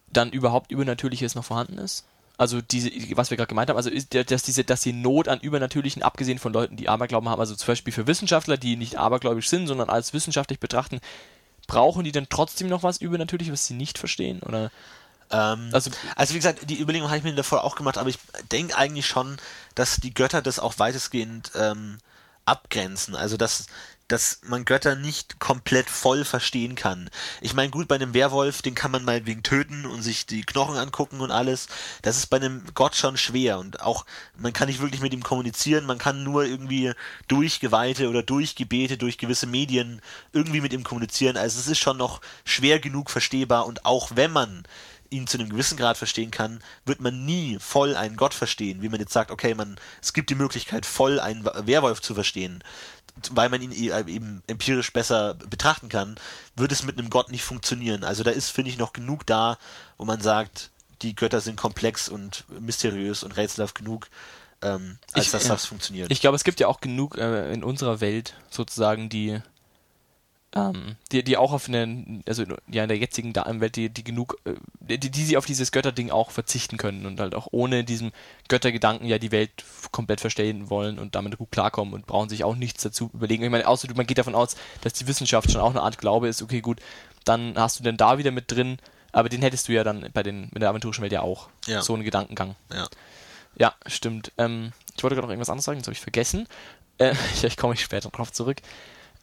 [0.07, 2.05] dann überhaupt Übernatürliches noch vorhanden ist?
[2.37, 6.03] Also diese, was wir gerade gemeint haben, also dass diese, dass die Not an Übernatürlichen,
[6.03, 9.67] abgesehen von Leuten, die Aberglauben haben, also zum Beispiel für Wissenschaftler, die nicht abergläubisch sind,
[9.67, 10.99] sondern als wissenschaftlich betrachten,
[11.67, 14.41] brauchen die dann trotzdem noch was Übernatürliches, was sie nicht verstehen?
[14.41, 14.69] Oder
[15.31, 18.19] Ähm, Also- also, wie gesagt, die Überlegung habe ich mir davor auch gemacht, aber ich
[18.51, 19.37] denke eigentlich schon,
[19.73, 21.97] dass die Götter das auch weitestgehend ähm,
[22.45, 23.15] abgrenzen.
[23.15, 23.65] Also dass,
[24.07, 27.09] dass man Götter nicht komplett voll verstehen kann.
[27.41, 30.77] Ich meine, gut, bei einem Werwolf, den kann man meinetwegen töten und sich die Knochen
[30.77, 31.67] angucken und alles.
[32.03, 34.05] Das ist bei einem Gott schon schwer und auch,
[34.37, 36.93] man kann nicht wirklich mit ihm kommunizieren, man kann nur irgendwie
[37.27, 40.01] durch Geweihte oder durch Gebete, durch gewisse Medien
[40.33, 41.35] irgendwie mit ihm kommunizieren.
[41.35, 44.65] Also es ist schon noch schwer genug verstehbar und auch wenn man
[45.15, 48.89] ihn zu einem gewissen Grad verstehen kann, wird man nie voll einen Gott verstehen, wie
[48.89, 52.63] man jetzt sagt, okay, man, es gibt die Möglichkeit, voll einen Werwolf zu verstehen,
[53.31, 56.15] weil man ihn e- eben empirisch besser betrachten kann,
[56.55, 58.03] wird es mit einem Gott nicht funktionieren.
[58.03, 59.57] Also da ist, finde ich, noch genug da,
[59.97, 60.69] wo man sagt,
[61.01, 64.07] die Götter sind komplex und mysteriös und rätselhaft genug,
[64.61, 65.49] ähm, als Ich- dass ja.
[65.49, 66.11] das funktioniert.
[66.11, 69.39] Ich glaube, es gibt ja auch genug äh, in unserer Welt sozusagen, die,
[70.55, 74.03] ähm, die, die auch auf eine, also ja in der jetzigen Da- Welt, die, die
[74.03, 74.53] genug, äh,
[74.97, 78.11] die, die sie auf dieses Götterding auch verzichten können und halt auch ohne diesen
[78.47, 79.51] Göttergedanken ja die Welt
[79.91, 83.43] komplett verstehen wollen und damit gut klarkommen und brauchen sich auch nichts dazu überlegen.
[83.43, 85.97] Ich meine, außer du- man geht davon aus, dass die Wissenschaft schon auch eine Art
[85.97, 86.79] Glaube ist, okay, gut,
[87.25, 88.77] dann hast du denn da wieder mit drin,
[89.11, 91.49] aber den hättest du ja dann bei den, mit der aventurischen Welt ja auch.
[91.67, 91.81] Ja.
[91.81, 92.55] So einen Gedankengang.
[92.73, 92.87] ja.
[93.57, 94.33] Ja, stimmt.
[94.37, 96.45] Ähm, ich wollte gerade noch irgendwas anderes sagen, das habe ich vergessen.
[96.97, 98.57] Äh, ich komme ich später drauf zurück.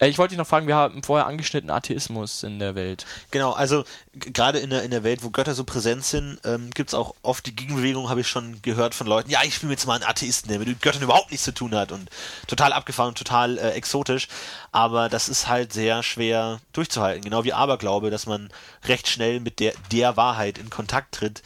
[0.02, 3.06] Äh, ich wollte dich noch fragen, wir haben vorher angeschnitten Atheismus in der Welt.
[3.30, 6.90] Genau, also gerade in der, in der Welt, wo Götter so präsent sind, ähm, gibt
[6.90, 9.86] es auch oft die Gegenbewegung, habe ich schon gehört von Leuten, ja, ich spiele jetzt
[9.86, 12.10] mal einen Atheisten, der mit Göttern überhaupt nichts zu tun hat und
[12.48, 14.26] total abgefahren total äh, exotisch,
[14.72, 18.50] aber das ist halt sehr schwer durchzuhalten, genau wie Aberglaube, dass man
[18.84, 21.42] recht schnell mit der, der Wahrheit in Kontakt tritt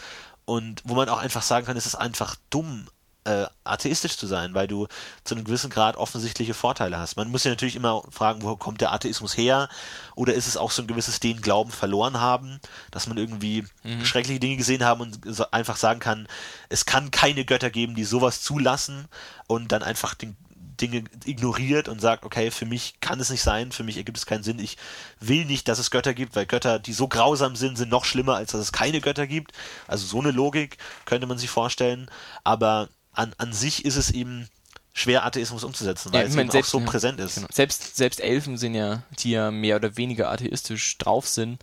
[0.47, 2.87] und wo man auch einfach sagen kann, es ist einfach dumm,
[3.27, 4.87] äh, atheistisch zu sein, weil du
[5.25, 7.17] zu einem gewissen Grad offensichtliche Vorteile hast.
[7.17, 9.69] Man muss ja natürlich immer fragen, wo kommt der Atheismus her?
[10.15, 12.61] Oder ist es auch so ein gewisses den Glauben verloren haben,
[12.91, 13.65] dass man irgendwie
[14.05, 16.29] schreckliche Dinge gesehen haben und einfach sagen kann,
[16.69, 19.07] es kann keine Götter geben, die sowas zulassen
[19.47, 20.37] und dann einfach den
[20.81, 24.27] Dinge ignoriert und sagt, okay, für mich kann es nicht sein, für mich ergibt es
[24.27, 24.77] keinen Sinn, ich
[25.21, 28.37] will nicht, dass es Götter gibt, weil Götter, die so grausam sind, sind noch schlimmer,
[28.37, 29.53] als dass es keine Götter gibt.
[29.87, 32.11] Also so eine Logik könnte man sich vorstellen,
[32.45, 34.49] aber an, an sich ist es eben
[34.93, 37.35] schwer, Atheismus umzusetzen, weil Ja, es eben auch so ja, präsent ist.
[37.37, 37.49] Genau.
[37.53, 41.59] Selbst, selbst Elfen sind ja, die ja mehr oder weniger atheistisch drauf sind,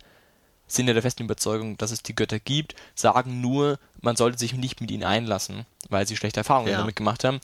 [0.66, 4.54] sind ja der festen Überzeugung, dass es die Götter gibt, sagen nur, man sollte sich
[4.54, 6.78] nicht mit ihnen einlassen, weil sie schlechte Erfahrungen Ja.
[6.78, 7.40] damit gemacht haben.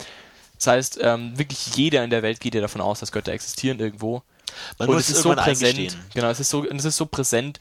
[0.57, 3.79] Das heißt, ähm, wirklich jeder in der Welt geht ja davon aus, dass Götter existieren
[3.79, 4.23] irgendwo.
[4.79, 5.97] Man und muss es ist so präsent.
[6.15, 7.61] Genau, es ist so, und es ist so präsent,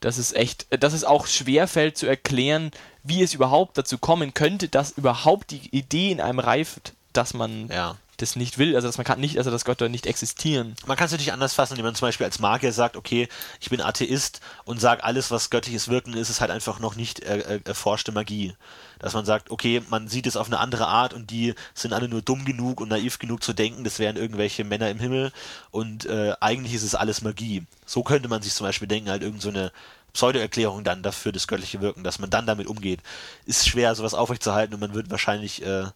[0.00, 2.70] dass es echt, äh, dass es auch schwer fällt zu erklären,
[3.02, 7.68] wie es überhaupt dazu kommen könnte, dass überhaupt die Idee in einem reift, dass man
[7.68, 7.96] Ja.
[8.22, 10.74] Das nicht will, also dass man kann nicht, also dass Götter nicht existieren.
[10.86, 13.28] Man kann es natürlich anders fassen, indem man zum Beispiel als Magier sagt, okay,
[13.60, 17.20] ich bin Atheist und sage, alles, was göttliches Wirken ist, ist halt einfach noch nicht
[17.20, 18.54] er, er, erforschte Magie.
[18.98, 22.08] Dass man sagt, okay, man sieht es auf eine andere Art und die sind alle
[22.08, 25.32] nur dumm genug und naiv genug zu denken, das wären irgendwelche Männer im Himmel
[25.70, 27.64] und äh, eigentlich ist es alles Magie.
[27.86, 29.72] So könnte man sich zum Beispiel denken, halt irgend so eine
[30.12, 33.00] Pseudo-Erklärung dann dafür das göttliche Wirken, dass man dann damit umgeht.
[33.46, 35.86] Ist schwer, sowas aufrechtzuerhalten und man wird wahrscheinlich äh, äh,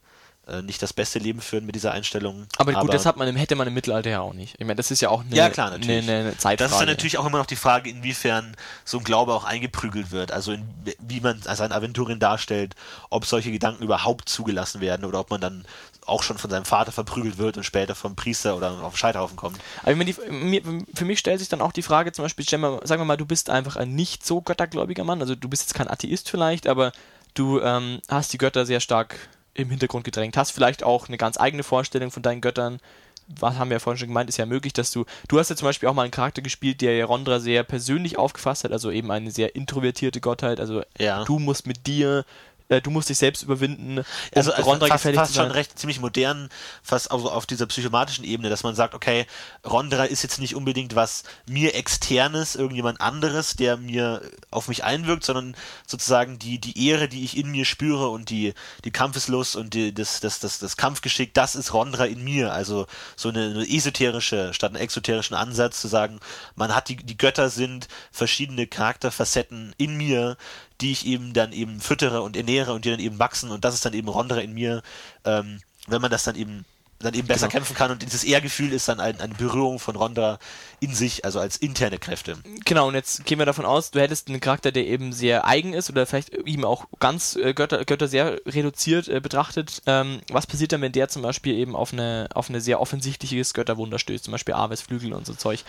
[0.62, 2.47] nicht das beste Leben führen mit dieser Einstellung.
[2.59, 4.55] Aber gut, das hat man, hätte man im Mittelalter ja auch nicht.
[4.59, 6.09] Ich meine, das ist ja auch eine, ja, klar, natürlich.
[6.09, 6.57] eine, eine Zeitfrage.
[6.57, 10.11] Das ist dann natürlich auch immer noch die Frage, inwiefern so ein Glaube auch eingeprügelt
[10.11, 10.32] wird.
[10.32, 10.68] Also in,
[11.01, 12.74] wie man als ein Aventurin darstellt,
[13.11, 15.64] ob solche Gedanken überhaupt zugelassen werden oder ob man dann
[16.07, 19.36] auch schon von seinem Vater verprügelt wird und später vom Priester oder auf den Scheiterhaufen
[19.36, 19.59] kommt.
[19.82, 23.16] Aber die, für mich stellt sich dann auch die Frage, zum Beispiel, sagen wir mal,
[23.16, 26.66] du bist einfach ein nicht so göttergläubiger Mann, also du bist jetzt kein Atheist vielleicht,
[26.66, 26.92] aber
[27.34, 29.16] du ähm, hast die Götter sehr stark
[29.55, 30.50] im Hintergrund gedrängt, hast.
[30.50, 32.80] Vielleicht auch eine ganz eigene Vorstellung von deinen Göttern,
[33.26, 35.57] was haben wir ja vorhin schon gemeint, ist ja möglich, dass du, du hast ja
[35.57, 39.11] zum Beispiel auch mal einen Charakter gespielt, der Rondra sehr persönlich aufgefasst hat, also eben
[39.11, 41.24] eine sehr introvertierte Gottheit, also ja.
[41.24, 42.24] du musst mit dir
[42.69, 44.05] äh, du musst dich selbst überwinden, um
[44.35, 46.49] also, also Rondra fast, gefällig fast schon recht ziemlich modern,
[46.83, 49.27] fast also auf dieser psychomatischen Ebene, dass man sagt, okay,
[49.65, 55.25] Rondra ist jetzt nicht unbedingt was mir externes, irgendjemand anderes, der mir auf mich einwirkt,
[55.25, 55.57] sondern
[55.87, 58.55] sozusagen die, die Ehre, die ich in mir spüre und die,
[58.85, 62.53] die Kampfeslust und die, das, das, das, das Kampfgeschick, das ist Rondra in mir.
[62.53, 62.87] Also
[63.17, 66.21] so eine, eine esoterische statt einen exoterischen Ansatz zu sagen,
[66.55, 70.37] man hat die, die Götter sind verschiedene Charakterfacetten in mir,
[70.81, 73.75] die ich eben dann eben füttere und ernähre und die dann eben wachsen und das
[73.75, 74.83] ist dann eben Rondre in mir,
[75.25, 76.64] ähm, wenn man das dann eben
[77.05, 77.59] dann eben besser genau.
[77.59, 80.39] kämpfen kann und dieses Ehrgefühl ist dann ein, eine Berührung von Ronda
[80.81, 82.37] in sich, also als interne Kräfte.
[82.64, 85.72] Genau, und jetzt gehen wir davon aus, du hättest einen Charakter, der eben sehr eigen
[85.72, 89.83] ist oder vielleicht eben auch ganz äh, Götter, Götter sehr reduziert äh, betrachtet.
[89.87, 93.55] Ähm, was passiert dann, wenn der zum Beispiel eben auf eine, auf eine sehr offensichtliches
[93.55, 95.64] Götterwunder stößt, zum Beispiel Aves Flügel und so Zeug?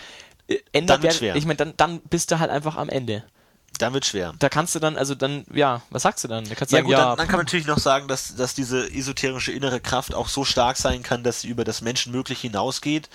[0.48, 3.24] Äh, ändert dann der, Ich meine, dann, dann bist du halt einfach am Ende.
[3.78, 4.34] Dann wird schwer.
[4.40, 6.48] Da kannst du dann, also dann, ja, was sagst du dann?
[6.48, 8.54] Da kannst ja, sagen, gut, ja, dann, dann, kann man natürlich noch sagen, dass, dass
[8.54, 13.10] diese esoterische innere Kraft auch so stark sein kann, dass sie über das Menschenmögliche hinausgeht.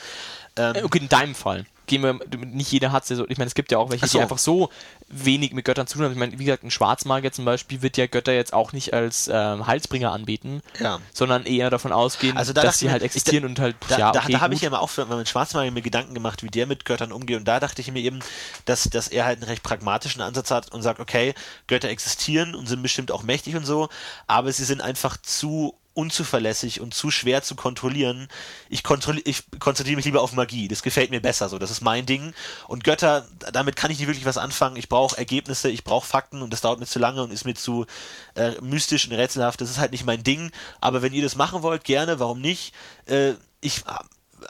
[0.57, 3.49] Ähm, okay, in deinem Fall gehen wir, nicht jeder hat es ja so, ich meine,
[3.49, 4.17] es gibt ja auch welche, so.
[4.17, 4.71] die einfach so
[5.09, 6.13] wenig mit Göttern zu tun haben.
[6.13, 9.29] Ich meine, wie gesagt, ein Schwarzmagier zum Beispiel wird ja Götter jetzt auch nicht als
[9.31, 11.01] ähm, Heilsbringer anbieten, ja.
[11.13, 14.09] sondern eher davon ausgehen, also da dass sie halt existieren da, und halt, da, ja,
[14.11, 16.67] okay, Da, da habe ich ja immer auch man Schwarzmagier mir Gedanken gemacht, wie der
[16.67, 18.21] mit Göttern umgeht und da dachte ich mir eben,
[18.67, 21.35] dass, dass er halt einen recht pragmatischen Ansatz hat und sagt, okay,
[21.67, 23.89] Götter existieren und sind bestimmt auch mächtig und so,
[24.29, 28.29] aber sie sind einfach zu unzuverlässig und zu schwer zu kontrollieren.
[28.69, 30.69] Ich, kontrolli ich konzentriere mich lieber auf Magie.
[30.69, 31.59] Das gefällt mir besser so.
[31.59, 32.33] Das ist mein Ding.
[32.69, 34.77] Und Götter, damit kann ich nicht wirklich was anfangen.
[34.77, 37.55] Ich brauche Ergebnisse, ich brauche Fakten und das dauert mir zu lange und ist mir
[37.55, 37.87] zu
[38.35, 39.61] äh, mystisch und rätselhaft.
[39.61, 40.53] Das ist halt nicht mein Ding.
[40.81, 42.73] Aber wenn ihr das machen wollt, gerne, warum nicht?
[43.07, 43.83] Äh, ich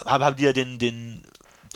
[0.05, 1.25] habe hab dir den, den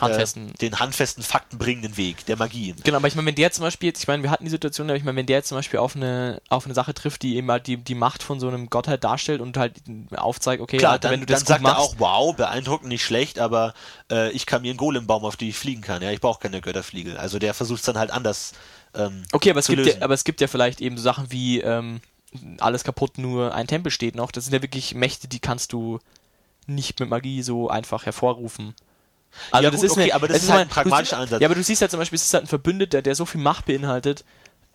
[0.00, 0.50] handfesten.
[0.50, 2.74] Äh, den handfesten, faktenbringenden Weg der Magie.
[2.82, 4.88] Genau, aber ich meine, wenn der zum Beispiel jetzt, ich meine, wir hatten die Situation,
[4.88, 7.36] aber ich meine, wenn der jetzt zum Beispiel auf eine, auf eine Sache trifft, die
[7.36, 9.82] eben halt die, die Macht von so einem Gottheit darstellt und halt
[10.16, 12.88] aufzeigt, okay, Klar, Alter, dann, wenn du das dann sagt machst, er auch, wow, beeindruckend,
[12.88, 13.74] nicht schlecht, aber
[14.10, 16.02] äh, ich kann mir einen Golembaum, auf den ich fliegen kann.
[16.02, 17.16] Ja, ich brauche keine Götterfliegel.
[17.16, 18.52] Also der versucht es dann halt anders
[18.94, 21.60] ähm, Okay, aber es, gibt ja, aber es gibt ja vielleicht eben so Sachen wie
[21.60, 22.00] ähm,
[22.58, 24.30] alles kaputt, nur ein Tempel steht noch.
[24.30, 25.98] Das sind ja wirklich Mächte, die kannst du
[26.66, 28.74] nicht mit Magie so einfach hervorrufen.
[29.50, 31.40] Also ja, das gut, ist okay, eine, aber das ist, halt ein pragmatischer Ansatz.
[31.40, 33.40] Ja, aber du siehst halt zum Beispiel, es ist halt ein Verbündeter, der so viel
[33.40, 34.24] Macht beinhaltet,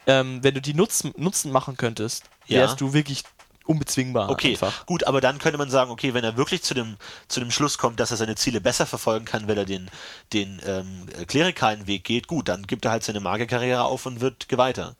[0.07, 2.77] ähm, wenn du die Nutzen, Nutzen machen könntest, wärst ja.
[2.77, 3.23] du wirklich
[3.69, 4.29] unbezwingbar.
[4.29, 4.85] Okay, einfach.
[4.87, 6.97] gut, aber dann könnte man sagen, okay, wenn er wirklich zu dem,
[7.27, 9.91] zu dem Schluss kommt, dass er seine Ziele besser verfolgen kann, wenn er den,
[10.33, 14.49] den ähm, klerikalen Weg geht, gut, dann gibt er halt seine Magierkarriere auf und wird
[14.49, 14.95] geweiter.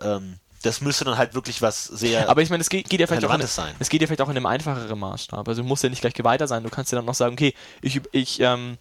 [0.00, 2.28] Ähm, das müsste dann halt wirklich was sehr.
[2.28, 3.74] Aber ich meine, es geht, geht ja vielleicht auch in, sein.
[3.78, 5.48] Es geht ja vielleicht auch in einem einfacheren Maßstab.
[5.48, 6.62] Also du musst ja nicht gleich geweiter sein.
[6.62, 8.78] Du kannst ja dann noch sagen, okay, ich, ich ähm,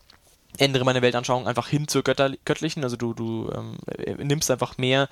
[0.57, 2.83] ändere meine Weltanschauung einfach hin zur Götter Göttlichen.
[2.83, 5.09] Also du, du ähm, äh, nimmst einfach mehr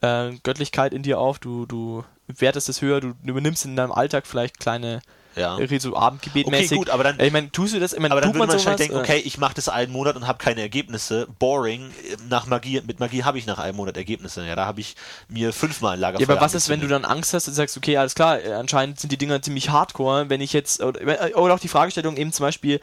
[0.00, 4.26] äh, Göttlichkeit in dir auf, du, du wertest es höher, du, übernimmst in deinem Alltag
[4.26, 5.02] vielleicht kleine
[5.36, 5.58] ja.
[5.78, 6.72] so Abendgebetmäßig.
[6.72, 7.92] Okay, gut, aber dann, ich meine, tust du das?
[7.92, 10.26] Ich mein, aber dann würde man wahrscheinlich denken, okay, ich mache das einen Monat und
[10.26, 11.28] habe keine Ergebnisse.
[11.38, 11.90] Boring.
[12.28, 14.44] Nach Magie, mit Magie habe ich nach einem Monat Ergebnisse.
[14.44, 14.96] Ja, da habe ich
[15.28, 17.76] mir fünfmal ein Lagerfeuer Ja, aber was ist, wenn du dann Angst hast und sagst,
[17.76, 21.34] okay, alles klar, äh, anscheinend sind die Dinger ziemlich hardcore, wenn ich jetzt, oder, äh,
[21.34, 22.80] oder auch die Fragestellung eben zum Beispiel,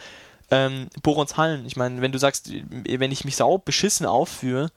[0.52, 1.66] ähm, Borons Hallen.
[1.66, 4.72] Ich meine, wenn du sagst, wenn ich mich sau beschissen aufführe,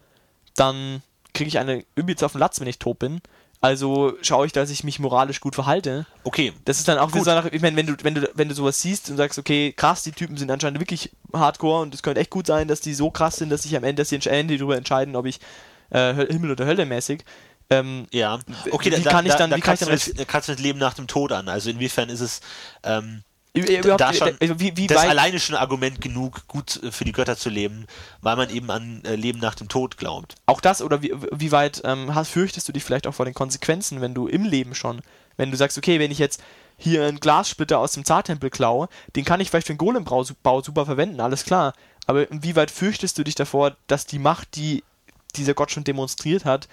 [0.57, 1.03] dann
[1.33, 3.21] kriege ich eine übelst auf den Latz, wenn ich tot bin.
[3.63, 6.07] Also schaue ich, dass ich mich moralisch gut verhalte.
[6.25, 6.55] Okay.
[6.65, 7.25] Das ist dann auch gut.
[7.25, 10.03] So ich meine, wenn du, wenn du, wenn du sowas siehst und sagst, okay, krass,
[10.03, 13.11] die Typen sind anscheinend wirklich hardcore und es könnte echt gut sein, dass die so
[13.11, 15.41] krass sind, dass sich am Ende, dass sie Ende darüber entscheiden, ob ich
[15.91, 17.23] äh, Himmel oder Hölle mäßig.
[17.69, 18.39] Ähm, ja.
[18.71, 20.61] Okay, wie da, kann ich dann, da, wie kann ich dann das, kannst du das
[20.61, 21.49] Leben nach dem Tod an.
[21.51, 22.41] Also inwiefern ist es
[22.83, 27.13] ähm, da schon, wie, wie das alleine schon ein Argument genug, gut äh, für die
[27.13, 27.87] Götter zu leben,
[28.21, 30.37] weil man eben an äh, Leben nach dem Tod glaubt.
[30.47, 33.35] Auch das, oder wie, wie weit ähm, hast, fürchtest du dich vielleicht auch vor den
[33.35, 35.03] Konsequenzen, wenn du im Leben schon,
[35.37, 36.43] wenn du sagst, okay, wenn ich jetzt
[36.77, 40.87] hier einen Glassplitter aus dem Zartempel klaue, den kann ich vielleicht für den Golembau super
[40.87, 41.75] verwenden, alles klar.
[42.07, 44.83] Aber wie weit fürchtest du dich davor, dass die Macht, die
[45.37, 46.69] dieser Gott schon demonstriert hat,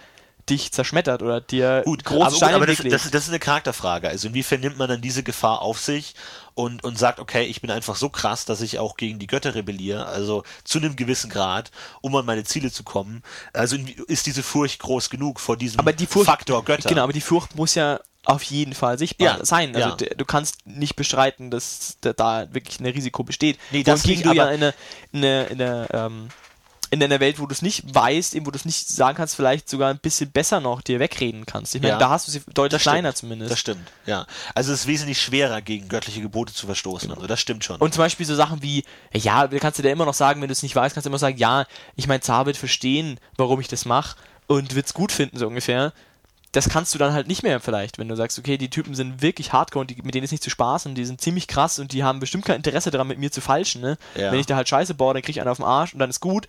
[0.49, 3.39] dich zerschmettert oder dir Gut, große aber, gut, Steine aber das, das, das ist eine
[3.39, 4.07] Charakterfrage.
[4.09, 6.15] Also inwiefern nimmt man dann diese Gefahr auf sich
[6.53, 9.55] und, und sagt, okay, ich bin einfach so krass, dass ich auch gegen die Götter
[9.55, 11.71] rebelliere, also zu einem gewissen Grad,
[12.01, 13.21] um an meine Ziele zu kommen.
[13.53, 13.77] Also
[14.07, 16.89] ist diese Furcht groß genug vor diesem aber die Furcht, Faktor Götter?
[16.89, 19.75] Genau, aber die Furcht muss ja auf jeden Fall sichtbar Ja, sein.
[19.75, 19.95] Also ja.
[20.15, 23.57] du kannst nicht bestreiten, dass da, wirklich ein Risiko besteht.
[23.71, 24.73] Nee, das Wohingegen nicht, du ja aber- in einer
[25.13, 26.27] eine, eine, ähm,
[26.89, 29.35] in einer Welt, wo du es nicht weißt, eben wo du es nicht sagen kannst,
[29.35, 31.75] vielleicht sogar ein bisschen besser noch dir wegreden kannst.
[31.75, 31.99] Ich meine, Ja.
[31.99, 32.93] da hast du sie deutlich stimmt.
[32.93, 33.51] kleiner zumindest.
[33.51, 34.25] Das stimmt, ja.
[34.55, 37.11] Also es ist wesentlich schwerer, gegen göttliche Gebote zu verstoßen.
[37.11, 37.77] Also das stimmt schon.
[37.77, 38.83] Und zum Beispiel so Sachen wie,
[39.13, 41.09] ja, du kannst dir da immer noch sagen, wenn du es nicht weißt, kannst du
[41.09, 41.65] immer sagen, ja,
[41.95, 44.15] ich mein Zar wird verstehen, warum ich das mache
[44.47, 45.93] und wird's gut finden, so ungefähr.
[46.57, 49.21] Das kannst du dann halt nicht mehr vielleicht, wenn du sagst, okay, die Typen sind
[49.21, 51.77] wirklich hardcore und die, mit denen ist nicht zu Spaß und die sind ziemlich krass
[51.77, 53.95] und die haben bestimmt kein Interesse daran, mit mir zu falschen, ne?
[54.15, 54.31] Ja.
[54.31, 56.09] Wenn ich da halt Scheiße baue, dann krieg ich einen auf den Arsch und dann
[56.09, 56.47] ist gut.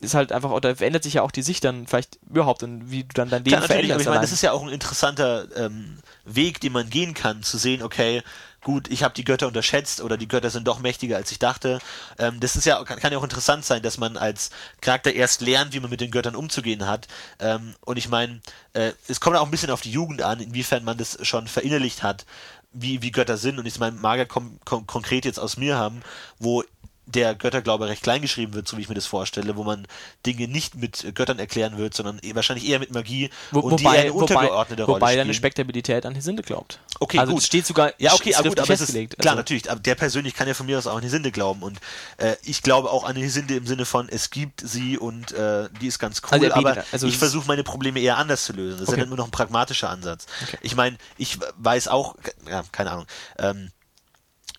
[0.00, 3.04] Ist halt einfach, oder verändert sich ja auch die Sicht dann vielleicht überhaupt und wie
[3.04, 4.00] du dann dein Leben Klar, natürlich, aber veränderst.
[4.00, 7.56] ich meine, das ist ja auch ein interessanter ähm, Weg, den man gehen kann, zu
[7.56, 8.24] sehen, okay,
[8.62, 11.78] gut, ich habe die Götter unterschätzt oder die Götter sind doch mächtiger, als ich dachte.
[12.18, 14.50] Ähm, das ist ja, kann, kann ja auch interessant sein, dass man als
[14.80, 17.08] Charakter erst lernt, wie man mit den Göttern umzugehen hat.
[17.38, 18.40] Ähm, und ich meine,
[18.72, 22.02] äh, es kommt auch ein bisschen auf die Jugend an, inwiefern man das schon verinnerlicht
[22.02, 22.26] hat,
[22.72, 23.58] wie, wie Götter sind.
[23.58, 26.02] Und ich meine, Magier kom kom konkret jetzt aus mir haben,
[26.38, 26.62] wo
[27.10, 29.86] der Götterglaube recht klein geschrieben wird, so wie ich mir das vorstelle, wo man
[30.26, 33.80] Dinge nicht mit äh, Göttern erklären wird, sondern eh- wahrscheinlich eher mit Magie Wo, und
[33.80, 35.34] die eher wobei, eine wobei, untergeordnete Rolle wobei deine.
[35.34, 36.78] Spektabilität an Hesinde glaubt.
[37.00, 37.40] Okay, also gut.
[37.40, 39.18] es steht sogar Ja, okay, aber gut, aber es ist, festgelegt.
[39.18, 41.62] klar, also, natürlich, aber der persönlich kann ja von mir aus auch an Hesinde glauben
[41.62, 41.78] und
[42.18, 45.86] äh, ich glaube auch an Hesinde im Sinne von, es gibt sie und äh, die
[45.86, 48.52] ist ganz cool, Also er bietet- aber also ich versuche meine Probleme eher anders zu
[48.52, 48.78] lösen.
[48.78, 49.00] Das ist Okay.
[49.00, 50.26] ja nur noch ein pragmatischer Ansatz.
[50.46, 50.58] Okay.
[50.62, 52.14] Ich meine, ich weiß auch,
[52.48, 53.06] ja, keine Ahnung,
[53.38, 53.70] ähm,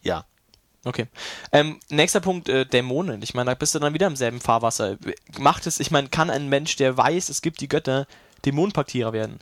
[0.04, 0.26] ja,
[0.84, 1.08] Okay.
[1.52, 3.22] Ähm, nächster Punkt, äh, Dämonen.
[3.22, 4.98] Ich meine, da bist du dann wieder im selben Fahrwasser.
[5.38, 8.08] Macht es, ich meine, kann ein Mensch, der weiß, es gibt die Götter,
[8.46, 9.40] Dämonenpaktierer werden?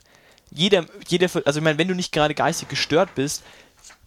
[0.50, 3.42] Jeder, jeder, also ich meine, wenn du nicht gerade geistig gestört bist,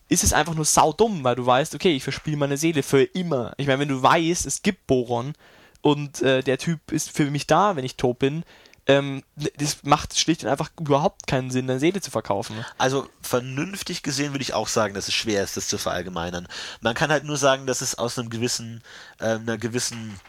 [0.09, 3.53] ist es einfach nur saudumm, weil du weißt, okay, ich verspiele meine Seele für immer.
[3.57, 5.33] Ich meine, wenn du weißt, es gibt Boron
[5.81, 8.43] und äh, der Typ ist für mich da, wenn ich tot bin,
[8.87, 9.23] ähm,
[9.57, 12.55] das macht schlicht und einfach überhaupt keinen Sinn, deine Seele zu verkaufen.
[12.77, 16.47] Also vernünftig gesehen würde ich auch sagen, dass es schwer ist, das zu verallgemeinern.
[16.81, 18.83] Man kann halt nur sagen, dass es aus einem gewissen,
[19.19, 20.19] äh, einer gewissen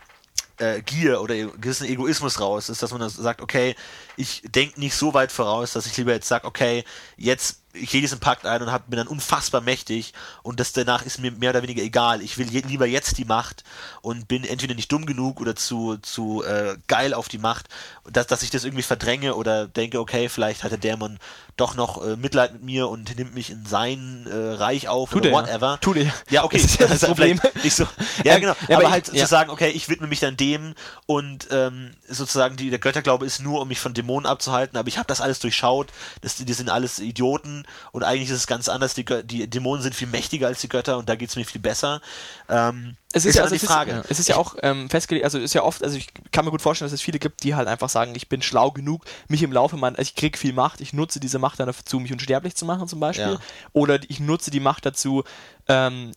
[0.58, 3.74] äh, Gier oder e- gewissen Egoismus raus ist, dass man dann sagt, okay,
[4.16, 6.84] ich denke nicht so weit voraus, dass ich lieber jetzt sage, okay,
[7.16, 11.04] jetzt ich gehe diesen Pakt ein und hab, bin dann unfassbar mächtig und das danach
[11.04, 12.22] ist mir mehr oder weniger egal.
[12.22, 13.64] Ich will je, lieber jetzt die Macht
[14.00, 17.68] und bin entweder nicht dumm genug oder zu, zu äh, geil auf die Macht,
[18.08, 21.18] dass, dass ich das irgendwie verdränge oder denke, okay, vielleicht hat der Dämon
[21.56, 25.22] doch noch äh, Mitleid mit mir und nimmt mich in sein äh, Reich auf Tut
[25.22, 25.42] oder er ja.
[25.42, 25.78] whatever.
[25.80, 26.14] Tut er.
[26.30, 27.40] Ja, okay, Das ist ja das ist Problem.
[27.62, 27.86] Nicht so.
[28.24, 28.54] Ja, genau.
[28.68, 29.24] ja, aber, aber halt ich- ja.
[29.24, 30.74] zu sagen, okay, ich widme mich dann dem
[31.06, 34.98] und ähm, sozusagen die, der Götterglaube ist nur, um mich von Dämonen abzuhalten, aber ich
[34.98, 35.88] habe das alles durchschaut,
[36.20, 39.94] das, die sind alles Idioten und eigentlich ist es ganz anders, die, die Dämonen sind
[39.94, 42.00] viel mächtiger als die Götter und da geht's mir viel besser.
[42.48, 43.90] Ähm, Es ist, ja, dann also die es Frage.
[43.90, 46.08] Ist, ja, es ist ja auch ähm, festgelegt, also es ist ja oft, also ich
[46.30, 48.70] kann mir gut vorstellen, dass es viele gibt, die halt einfach sagen, ich bin schlau
[48.70, 51.66] genug, mich im Laufe meiner, also ich krieg viel Macht, ich nutze diese Macht dann
[51.66, 53.34] dazu, mich unsterblich zu machen zum Beispiel.
[53.34, 53.40] Ja.
[53.72, 55.24] Oder ich nutze die Macht dazu,
[55.68, 56.12] ähm,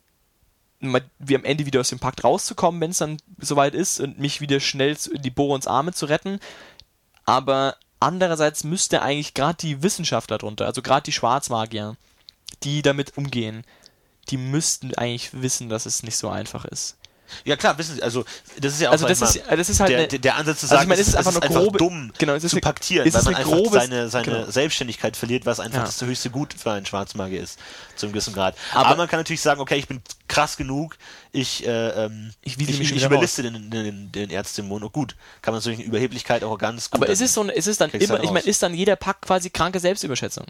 [0.80, 4.42] wie am Ende wieder aus dem Pakt rauszukommen, wenn es dann soweit ist und mich
[4.42, 6.40] wieder schnell in die Borons Arme zu retten.
[7.28, 11.98] Aber andererseits müsste eigentlich gerade die Wissenschaftler drunter, also gerade die Schwarzmagier,
[12.64, 13.66] die damit umgehen,
[14.30, 16.97] die müssten eigentlich wissen, dass es nicht so einfach ist.
[17.46, 18.26] Ja klar, wissen Sie, also
[18.60, 20.66] das ist ja auch Also das ist, das ist halt der, eine, der, Ansatz zu
[20.66, 22.56] also sagen, ich meine, es ist einfach es nur grobe, dumm genau, es ist zu
[22.58, 24.52] eine- paktieren, es weil ist man einfach grobe- seine, seine genau.
[24.52, 25.86] Selbstständigkeit verliert, was einfach Ja.
[25.86, 27.60] das höchste Gut für einen Schwarzmagier ist,
[27.96, 28.56] zu einem gewissen Grad.
[28.74, 30.98] Aber, Aber- man kann natürlich sagen, okay, ich bin krass genug,
[31.32, 34.84] ich, äh, ähm, Ich ich, ich, wieder überliste den, den, den Erzdämon.
[34.84, 37.02] Und gut, kann man natürlich Überheblichkeit auch ganz gut.
[37.02, 38.96] aber es ist so, ein- es ist dann immer, halt ich meine, ist dann jeder
[38.96, 40.46] Pakt quasi kranke Selbstüberschätzung.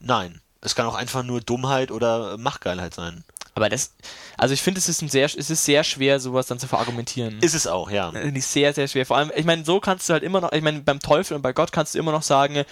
[0.00, 0.40] Nein.
[0.60, 3.22] Es kann auch einfach nur Dummheit oder Machtgeilheit sein.
[3.58, 3.92] Aber das,
[4.36, 7.40] also ich finde, es ist ein sehr, es ist sehr schwer, sowas dann zu verargumentieren.
[7.40, 8.12] Ist es auch, ja.
[8.12, 9.04] Finde ich sehr, sehr schwer.
[9.04, 11.42] Vor allem, ich meine, so kannst du halt immer noch, ich meine, beim Teufel und
[11.42, 12.62] bei Gott kannst du immer noch sagen,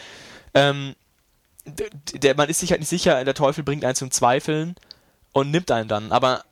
[0.54, 0.94] ähm,
[1.64, 4.76] d- der, man ist sich halt nicht sicher, der Teufel bringt einen zum Zweifeln
[5.32, 6.12] und nimmt einen dann.
[6.12, 6.44] Aber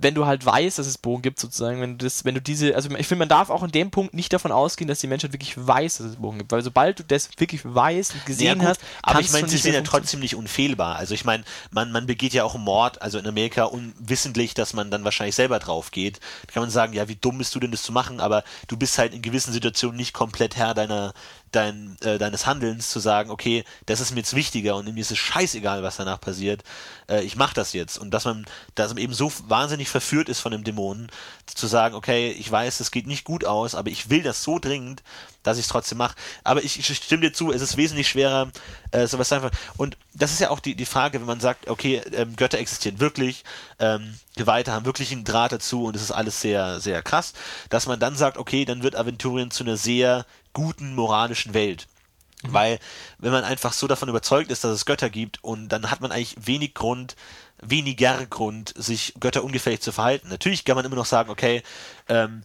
[0.00, 2.74] wenn du halt weißt, dass es Bogen gibt, sozusagen, wenn du das, wenn du diese,
[2.74, 5.32] also ich finde, man darf auch in dem Punkt nicht davon ausgehen, dass die Menschheit
[5.32, 6.52] wirklich weiß, dass es Bogen gibt.
[6.52, 9.74] Weil sobald du das wirklich weißt und gesehen Ja, hast, aber ich meine, sie sind
[9.74, 10.96] ja trotzdem nicht unfehlbar.
[10.96, 11.42] Also ich meine,
[11.72, 15.34] man, man begeht ja auch einen Mord, also in Amerika unwissentlich, dass man dann wahrscheinlich
[15.34, 16.20] selber drauf geht.
[16.46, 18.76] Da kann man sagen, ja, wie dumm bist du denn das zu machen, aber du
[18.76, 21.12] bist halt in gewissen Situationen nicht komplett Herr deiner,
[21.52, 25.10] dein, äh, deines Handelns zu sagen, okay, das ist mir jetzt wichtiger und mir ist
[25.10, 26.62] es scheißegal, was danach passiert,
[27.08, 27.98] äh, ich mache das jetzt.
[27.98, 31.10] Und dass man, dass man eben so wahnsinnig verführt ist von dem Dämonen,
[31.46, 34.58] zu sagen, okay, ich weiß, es geht nicht gut aus, aber ich will das so
[34.58, 35.02] dringend,
[35.42, 36.14] dass ich es trotzdem mache.
[36.44, 38.50] Aber ich, ich, stimme dir zu, es ist wesentlich schwerer,
[38.90, 39.50] äh, sowas einfach.
[39.76, 43.00] Und das ist ja auch die, die Frage, wenn man sagt, okay, ähm, Götter existieren
[43.00, 43.44] wirklich,
[43.78, 47.32] ähm, Geweihte haben wirklich einen Draht dazu und es ist alles sehr, sehr krass,
[47.70, 51.86] dass man dann sagt, okay, dann wird Aventurien zu einer sehr guten moralischen Welt.
[52.42, 52.52] Mhm.
[52.52, 52.78] Weil,
[53.18, 56.12] wenn man einfach so davon überzeugt ist, dass es Götter gibt, und dann hat man
[56.12, 57.16] eigentlich wenig Grund,
[57.60, 60.28] weniger Grund, sich Götter ungefällig zu verhalten.
[60.28, 61.62] Natürlich kann man immer noch sagen, okay,
[62.08, 62.42] ähm,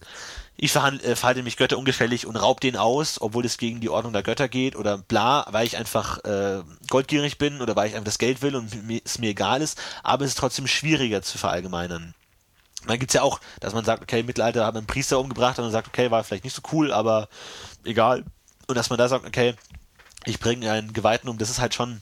[0.56, 4.12] ich äh, verhalte mich Götter ungefällig und raub den aus, obwohl es gegen die Ordnung
[4.12, 8.06] der Götter geht oder bla, weil ich einfach äh, goldgierig bin oder weil ich einfach
[8.06, 11.38] das Geld will und mir, es mir egal ist, aber es ist trotzdem schwieriger zu
[11.38, 12.14] verallgemeinern.
[12.86, 15.58] Man gibt's ja auch, dass man sagt, okay, im Mittelalter hat man einen Priester umgebracht
[15.58, 17.28] und man sagt, okay, war vielleicht nicht so cool, aber
[17.84, 18.24] egal.
[18.66, 19.54] Und dass man da sagt, okay,
[20.26, 22.00] ich bringe einen Geweihten um, das ist halt schon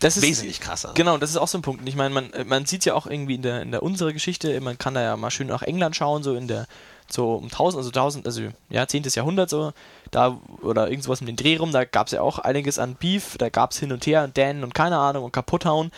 [0.00, 0.92] das ist, wesentlich krasser.
[0.94, 1.88] Genau, das ist auch so ein Punkt.
[1.88, 4.78] Ich meine, man, man sieht ja auch irgendwie in der, in der unserer Geschichte, man
[4.78, 6.66] kann da ja mal schön nach England schauen, so in der
[7.08, 9.04] so um 1000, also 1000, also ja, 10.
[9.04, 9.72] Jahrhundert so,
[10.10, 13.36] da oder irgendwas mit den Dreh rum, da gab es ja auch einiges an Beef,
[13.38, 15.92] da gab es hin und her und Dan und keine Ahnung und kaputthauen.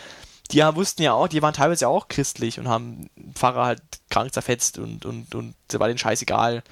[0.54, 3.82] Die ja, wussten ja auch, die waren teilweise ja auch christlich und haben Pfarrer halt
[4.08, 6.62] krank zerfetzt und, und, und war den scheißegal.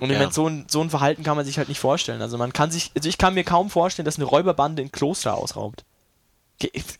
[0.00, 0.18] Und ich ja.
[0.18, 2.20] meine, so ein, so ein Verhalten kann man sich halt nicht vorstellen.
[2.20, 5.34] Also man kann sich, also ich kann mir kaum vorstellen, dass eine Räuberbande ein Kloster
[5.34, 5.86] ausraubt.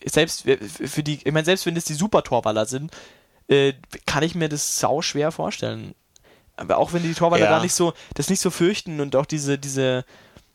[0.06, 2.92] Selbst für die, ich meine, selbst wenn das die Super-Torwaller sind,
[3.48, 3.74] äh,
[4.06, 5.94] kann ich mir das sau schwer vorstellen.
[6.56, 7.50] Aber auch wenn die Torwaller ja.
[7.50, 10.06] da nicht so, das nicht so fürchten und auch diese, diese,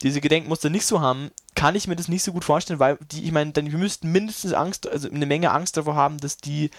[0.01, 3.24] diese Gedenkmuster nicht so haben, kann ich mir das nicht so gut vorstellen, weil die,
[3.24, 6.70] ich meine, dann, wir müssten mindestens Angst, also eine Menge Angst davor haben, dass die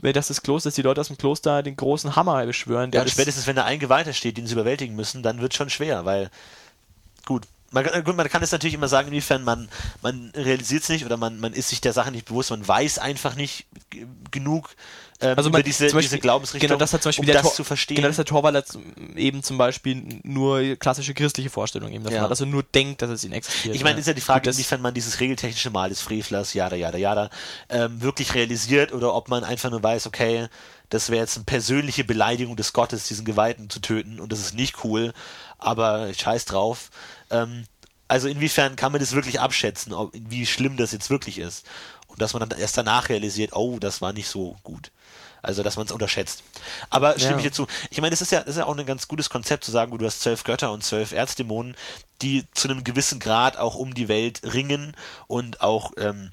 [0.00, 2.90] dass das Kloster, dass die Leute aus dem Kloster den großen Hammer beschwören.
[2.92, 5.68] ja, spätestens wenn da ein Geweihter steht, den sie überwältigen müssen, dann wird es schon
[5.68, 6.30] schwer, weil
[7.26, 9.68] gut, man, gut, man kann es natürlich immer sagen, inwiefern man,
[10.00, 12.98] man realisiert es nicht oder man, man ist sich der Sache nicht bewusst, man weiß
[12.98, 13.66] einfach nicht
[14.30, 14.70] genug
[15.22, 17.42] ähm, also man, über diese, Beispiel, diese Glaubensrichtung, genau das hat zum Beispiel um das
[17.42, 17.96] Tor, zu verstehen.
[17.96, 18.64] Genau, das hat Torwaller
[19.16, 22.22] eben zum Beispiel nur klassische christliche Vorstellungen eben davon ja.
[22.22, 23.74] hat, dass er nur denkt, dass es ihn existiert.
[23.74, 26.98] Ich meine, ist ja die Frage, inwiefern man dieses regeltechnische Mal des Frevlers, jada, jada,
[26.98, 27.30] jada,
[27.68, 30.48] ähm, wirklich realisiert oder ob man einfach nur weiß, okay,
[30.88, 34.54] das wäre jetzt eine persönliche Beleidigung des Gottes, diesen Geweihten zu töten und das ist
[34.54, 35.12] nicht cool,
[35.58, 36.90] aber scheiß drauf.
[37.30, 37.64] Ähm,
[38.08, 41.64] also inwiefern kann man das wirklich abschätzen, ob, wie schlimm das jetzt wirklich ist?
[42.08, 44.92] Und dass man dann erst danach realisiert, oh, das war nicht so gut.
[45.42, 46.44] Also, dass man es unterschätzt.
[46.88, 47.36] Aber stimme ja.
[47.38, 47.66] ich dir zu.
[47.90, 49.96] Ich meine, es ist ja, das ist ja auch ein ganz gutes Konzept zu sagen,
[49.98, 51.76] du hast zwölf Götter und zwölf Erzdämonen,
[52.22, 56.30] die zu einem gewissen Grad auch um die Welt ringen und auch ähm,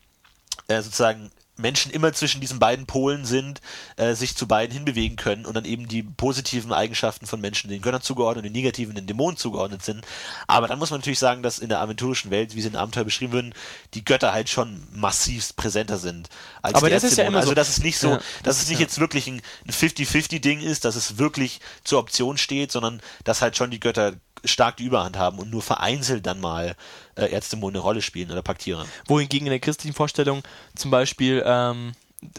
[0.67, 3.61] äh, sozusagen Menschen immer zwischen diesen beiden Polen sind,
[3.97, 7.81] äh, sich zu beiden hinbewegen können und dann eben die positiven Eigenschaften von Menschen den
[7.81, 10.05] Göttern zugeordnet und die negativen den Dämonen zugeordnet sind.
[10.47, 13.03] Aber dann muss man natürlich sagen, dass in der aventurischen Welt, wie sie in Abenteuer
[13.03, 13.53] beschrieben würden,
[13.93, 16.29] die Götter halt schon massiv präsenter sind
[16.61, 17.55] als Aber das ist ja immer Also so.
[17.55, 18.85] dass es nicht so, ja, dass es nicht ja.
[18.85, 23.71] jetzt wirklich ein 50-50-Ding ist, dass es wirklich zur Option steht, sondern dass halt schon
[23.71, 24.13] die Götter
[24.45, 26.75] stark die Überhand haben und nur vereinzelt dann mal
[27.15, 28.85] äh, Erzdämonen eine Rolle spielen oder Paktiere.
[29.07, 30.43] Wohingegen in der christlichen Vorstellung
[30.75, 31.93] zum Beispiel, ähm,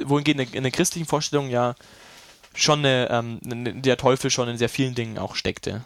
[0.05, 1.75] wohingegen in der, in der christlichen Vorstellung ja
[2.55, 5.85] schon eine, ähm, der Teufel schon in sehr vielen Dingen auch steckte.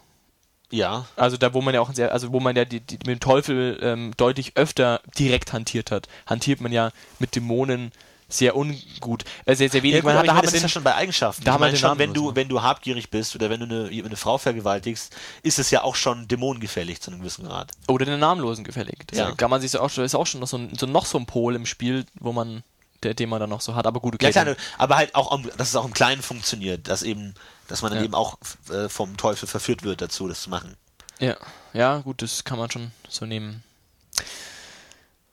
[0.70, 1.06] Ja.
[1.16, 3.20] Also da, wo man ja auch sehr, also wo man ja die, die, mit dem
[3.20, 7.92] Teufel ähm, deutlich öfter direkt hantiert hat, hantiert man ja mit Dämonen
[8.28, 9.96] sehr ungut, äh, sehr, sehr wenig.
[9.96, 11.44] Ja, gut, man, da hat man das ja schon bei Eigenschaften.
[11.44, 14.16] Da ich meine schon, wenn du, wenn du habgierig bist oder wenn du eine, eine
[14.16, 17.70] Frau vergewaltigst, ist es ja auch schon dämonengefällig zu einem gewissen Grad.
[17.88, 19.06] Oder den Namenlosen gefällig.
[19.06, 19.32] Das ja.
[19.32, 21.26] kann man sich so auch, ist auch schon noch so, ein, so noch so ein
[21.26, 22.62] Pol im Spiel, wo man
[23.04, 23.86] der, den man dann noch so hat.
[23.86, 24.26] Aber gut, okay.
[24.26, 27.34] Ja, kleine, aber halt auch, dass es auch im Kleinen funktioniert, dass eben,
[27.68, 28.04] dass man dann ja.
[28.04, 28.38] eben auch
[28.70, 30.76] äh, vom Teufel verführt wird dazu, das zu machen.
[31.20, 31.36] Ja,
[31.72, 33.62] ja, gut, das kann man schon so nehmen.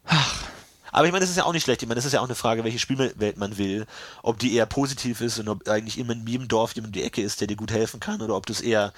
[0.06, 0.44] Ach,
[0.92, 1.82] aber ich meine, das ist ja auch nicht schlecht.
[1.82, 3.86] Ich meine, das ist ja auch eine Frage, welche Spielwelt man will.
[4.24, 7.22] Ob die eher positiv ist und ob eigentlich immer in jedem Dorf jemand die Ecke
[7.22, 8.94] ist, der dir gut helfen kann, oder ob du es eher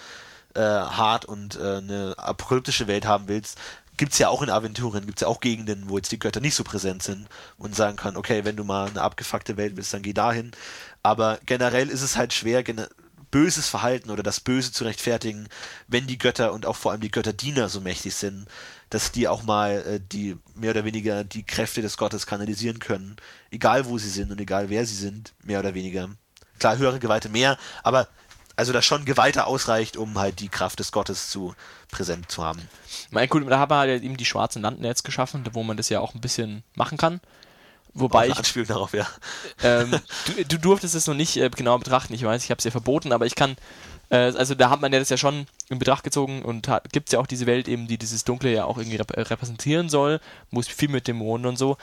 [0.56, 3.58] äh, hart und äh, eine apokalyptische Welt haben willst.
[3.96, 6.64] Gibt's ja auch in Aventuren, gibt's ja auch Gegenden, wo jetzt die Götter nicht so
[6.64, 7.28] präsent sind
[7.60, 10.52] und sagen kann, okay, wenn du mal eine abgefuckte Welt willst, dann geh dahin.
[11.04, 12.64] Aber generell ist es halt schwer,
[13.34, 15.48] böses Verhalten oder das Böse zu rechtfertigen,
[15.88, 18.48] wenn die Götter und auch vor allem die Götterdiener so mächtig sind,
[18.94, 23.16] dass die auch mal äh, die mehr oder weniger die Kräfte des Gottes kanalisieren können,
[23.50, 26.10] egal wo sie sind und egal wer sie sind, mehr oder weniger.
[26.60, 28.08] Klar, höhere Geweihte mehr, aber
[28.56, 31.56] also dass schon Geweihte ausreicht, um halt die Kraft des Gottes zu
[31.90, 32.62] präsent zu haben.
[33.10, 35.90] Mein gut, da haben wir halt eben die schwarzen Landen jetzt geschaffen, wo man das
[35.90, 37.20] ja auch ein bisschen machen kann.
[37.96, 38.38] Wobei ich.
[38.38, 39.08] Anspielung darauf, ja.
[39.64, 39.92] Ähm,
[40.38, 42.72] du, du durftest es noch nicht äh, genau betrachten, ich weiß, ich habe es ja
[42.72, 43.56] verboten, aber ich kann
[44.10, 47.14] äh, also da hat man ja das ja schon in Betracht gezogen und gibt es
[47.14, 50.20] ja auch diese Welt eben, die dieses Dunkle ja auch irgendwie rep repräsentieren soll,
[50.52, 51.78] muss viel mit Dämonen und so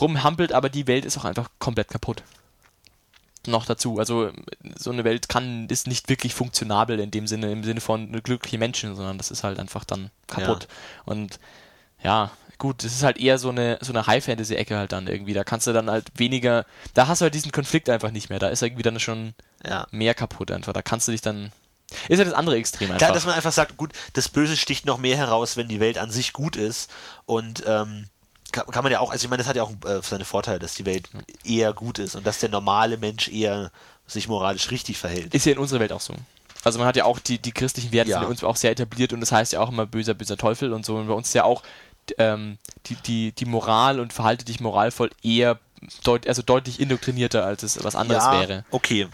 [0.00, 2.22] rumhampelt, aber die Welt ist auch einfach komplett kaputt.
[3.46, 3.98] noch dazu.
[3.98, 4.30] Also
[4.76, 8.58] so eine Welt kann, ist nicht wirklich funktionabel in dem Sinne, im Sinne von glückliche
[8.58, 10.68] Menschen, sondern das ist halt einfach dann kaputt.
[10.68, 11.12] Ja.
[11.12, 11.40] Und
[12.02, 15.34] ja, gut, das ist halt eher so eine, so eine High-Fantasy-Ecke halt dann irgendwie.
[15.34, 16.64] Da kannst du dann halt weniger,
[16.94, 18.38] da hast du halt diesen Konflikt einfach nicht mehr.
[18.38, 19.34] Da ist irgendwie dann schon
[19.66, 19.86] ja.
[19.90, 20.72] mehr kaputt einfach.
[20.72, 21.50] Da kannst du dich dann
[22.08, 22.98] ist ja das andere Extrem einfach.
[22.98, 25.98] Klar, dass man einfach sagt, gut, das Böse sticht noch mehr heraus, wenn die Welt
[25.98, 26.90] an sich gut ist.
[27.26, 28.06] Und ähm,
[28.52, 30.58] kann, kann, man ja auch, also ich meine, das hat ja auch äh, seine Vorteile,
[30.58, 31.08] dass die Welt
[31.44, 33.70] eher gut ist und dass der normale Mensch eher
[34.06, 35.34] sich moralisch richtig verhält.
[35.34, 36.14] Ist ja in unserer Welt auch so.
[36.64, 38.20] Also man hat ja auch die, die christlichen Werte ja.
[38.20, 40.86] sind uns auch sehr etabliert und das heißt ja auch immer böser, böser Teufel und
[40.86, 40.96] so.
[40.96, 41.62] Und bei uns ist ja auch
[42.18, 45.58] ähm, die, die, die Moral und verhalte dich moralvoll eher
[46.04, 48.64] deut also deutlich indoktrinierter, als es was anderes ja, wäre.
[48.70, 49.08] Okay,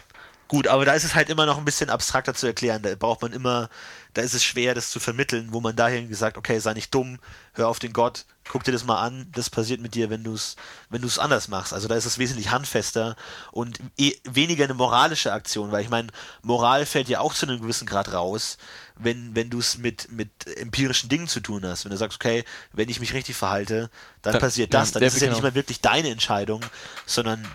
[0.48, 2.80] Gut, aber da ist es halt immer noch ein bisschen abstrakter zu erklären.
[2.82, 3.68] Da braucht man immer,
[4.14, 7.18] da ist es schwer, das zu vermitteln, wo man dahin gesagt, okay, sei nicht dumm,
[7.52, 10.32] hör auf den Gott, guck dir das mal an, das passiert mit dir, wenn du
[10.32, 10.56] es
[10.88, 11.74] wenn du's anders machst.
[11.74, 13.14] Also da ist es wesentlich handfester
[13.52, 16.08] und eh, weniger eine moralische Aktion, weil ich meine,
[16.42, 18.56] Moral fällt ja auch zu einem gewissen Grad raus,
[18.96, 21.84] wenn, wenn du es mit, mit empirischen Dingen zu tun hast.
[21.84, 23.90] Wenn du sagst, okay, wenn ich mich richtig verhalte,
[24.22, 26.64] dann da, passiert das, dann ist es ja nicht mehr wirklich deine Entscheidung,
[27.04, 27.46] sondern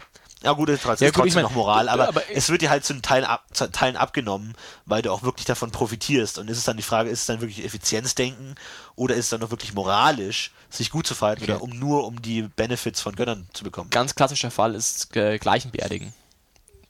[0.44, 2.70] ja gut, ist trotzdem, ja, gut, ich mein, noch Moral, aber, aber, es wird dir
[2.70, 6.38] halt zu Teilen, ab, zu Teilen abgenommen, weil du auch wirklich davon profitierst.
[6.38, 8.56] Und ist es dann die Frage, ist es dann wirklich Effizienzdenken
[8.96, 11.54] oder ist es dann noch wirklich moralisch, sich gut zu verhalten okay.
[11.54, 13.90] oder um nur um die Benefits von Gönnern zu bekommen?
[13.90, 16.14] Ganz klassischer Fall ist äh, Gleichen beerdigen.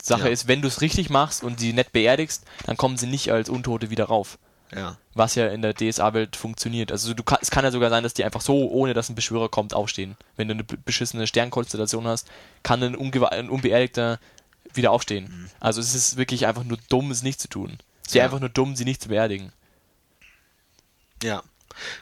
[0.01, 0.29] Sache ja.
[0.29, 3.49] ist, wenn du es richtig machst und sie nett beerdigst, dann kommen sie nicht als
[3.49, 4.37] Untote wieder rauf.
[4.75, 4.97] Ja.
[5.13, 6.91] Was ja in der DSA-Welt funktioniert.
[6.91, 9.15] Also du kann, es kann ja sogar sein, dass die einfach so, ohne dass ein
[9.15, 10.15] Beschwörer kommt, aufstehen.
[10.35, 12.27] Wenn du eine beschissene Sternkonstellation hast,
[12.63, 14.19] kann ein, ein Unbeerdigter
[14.73, 15.25] wieder aufstehen.
[15.25, 15.49] Mhm.
[15.59, 17.77] Also es ist wirklich einfach nur dumm, es nicht zu tun.
[18.05, 18.25] Es wäre ja.
[18.25, 19.51] einfach nur dumm, sie nicht zu beerdigen.
[21.21, 21.43] Ja.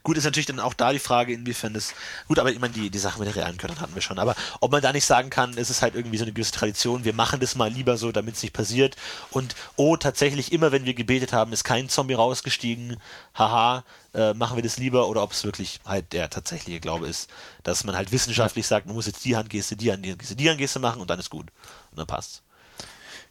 [0.03, 1.93] Gut, ist natürlich dann auch da die Frage, inwiefern das.
[2.27, 4.19] Gut, aber ich meine, die, die Sache mit den realen Körnern hatten wir schon.
[4.19, 7.03] Aber ob man da nicht sagen kann, es ist halt irgendwie so eine gewisse Tradition,
[7.03, 8.95] wir machen das mal lieber so, damit es nicht passiert.
[9.31, 12.97] Und oh, tatsächlich, immer wenn wir gebetet haben, ist kein Zombie rausgestiegen.
[13.35, 15.07] Haha, äh, machen wir das lieber.
[15.07, 17.29] Oder ob es wirklich halt der tatsächliche Glaube ist,
[17.63, 21.01] dass man halt wissenschaftlich sagt, man muss jetzt die Handgeste, die Handgeste, die Handgeste machen
[21.01, 21.47] und dann ist gut.
[21.91, 22.41] Und dann passt.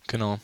[0.06, 0.38] Genau.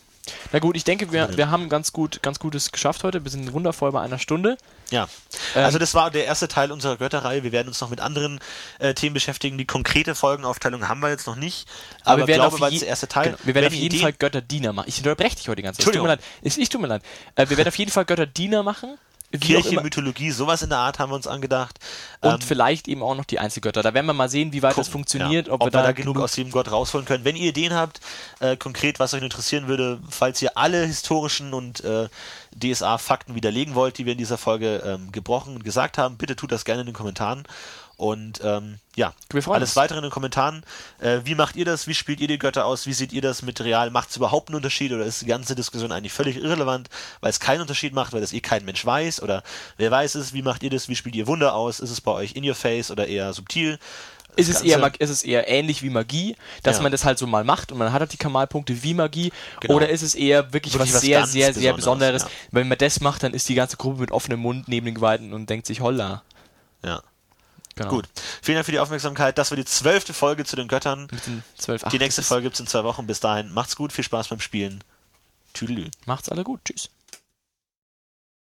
[0.52, 3.24] Na gut, ich denke, wir, wir haben ganz gut, ganz gutes geschafft heute.
[3.24, 4.56] Wir sind wundervoll bei einer Stunde.
[4.90, 5.08] Ja.
[5.54, 7.42] Also das war der erste Teil unserer Götterreihe.
[7.42, 8.40] Wir werden uns noch mit anderen
[8.78, 9.58] äh, Themen beschäftigen.
[9.58, 11.66] Die konkrete Folgenaufteilung haben wir jetzt noch nicht.
[12.02, 13.24] Aber, aber wir werden glaube, auf je, der erste Teil.
[13.24, 14.88] Genau, wir werden auf jeden Ideen Fall Götterdiener machen.
[14.88, 15.88] Ich unterbreche dich heute die ganze Zeit.
[15.88, 16.20] Es tut mir leid.
[16.42, 17.02] Ich tut mir leid.
[17.34, 18.98] Äh, wir werden auf jeden Fall Götterdiener machen.
[19.40, 21.78] Kirche, Mythologie, sowas in der Art haben wir uns angedacht.
[22.20, 23.82] Und ähm, vielleicht eben auch noch die Einzelgötter.
[23.82, 25.48] Da werden wir mal sehen, wie weit gucken, das funktioniert.
[25.48, 27.24] Ja, ob, ob, wir da, da genug aus jedem Gott rausholen können.
[27.24, 28.00] Wenn ihr Ideen habt,
[28.40, 32.08] äh, konkret, was euch interessieren würde, falls ihr alle historischen und äh,
[32.58, 36.52] DSA-Fakten widerlegen wollt, die wir in dieser Folge ähm, gebrochen und gesagt haben, bitte tut
[36.52, 37.44] das gerne in den Kommentaren.
[37.96, 40.64] Und ähm, ja, alles weitere in den Kommentaren.
[41.00, 41.86] Äh, wie macht ihr das?
[41.86, 42.86] Wie spielt ihr die Götter aus?
[42.86, 43.90] Wie seht ihr das Material?
[43.90, 46.90] Macht es überhaupt einen Unterschied oder ist die ganze Diskussion eigentlich völlig irrelevant,
[47.20, 49.22] weil es keinen Unterschied macht, weil das eh kein Mensch weiß?
[49.22, 49.42] Oder
[49.78, 50.34] wer weiß es?
[50.34, 50.90] Wie macht ihr das?
[50.90, 51.80] Wie spielt ihr Wunder aus?
[51.80, 53.78] Ist es bei euch in your face oder eher subtil?
[54.36, 56.82] ist es, eher, ist es eher ähnlich wie Magie, dass ja.
[56.82, 59.32] man das halt so mal macht und man hat halt die Kamalpunkte wie Magie?
[59.60, 59.74] Genau.
[59.74, 62.22] Oder ist es eher wirklich, wirklich was, was, sehr, sehr, sehr Besonderes?
[62.22, 62.28] Ja.
[62.52, 65.32] Wenn man das macht, dann ist die ganze Gruppe mit offenem Mund neben den Geweihten
[65.32, 66.22] und denkt sich, holla.
[66.84, 67.02] Ja.
[67.76, 67.90] Genau.
[67.90, 68.08] Gut.
[68.42, 69.36] Vielen Dank für die Aufmerksamkeit.
[69.36, 71.08] Das war die zwölfte Folge zu den Göttern.
[71.26, 73.06] Den 12, die nächste Folge gibt es in zwei Wochen.
[73.06, 74.82] Bis dahin, macht's gut, viel Spaß beim Spielen.
[75.52, 75.90] Tüdelü.
[76.06, 76.60] Macht's alle gut.
[76.64, 76.88] Tschüss.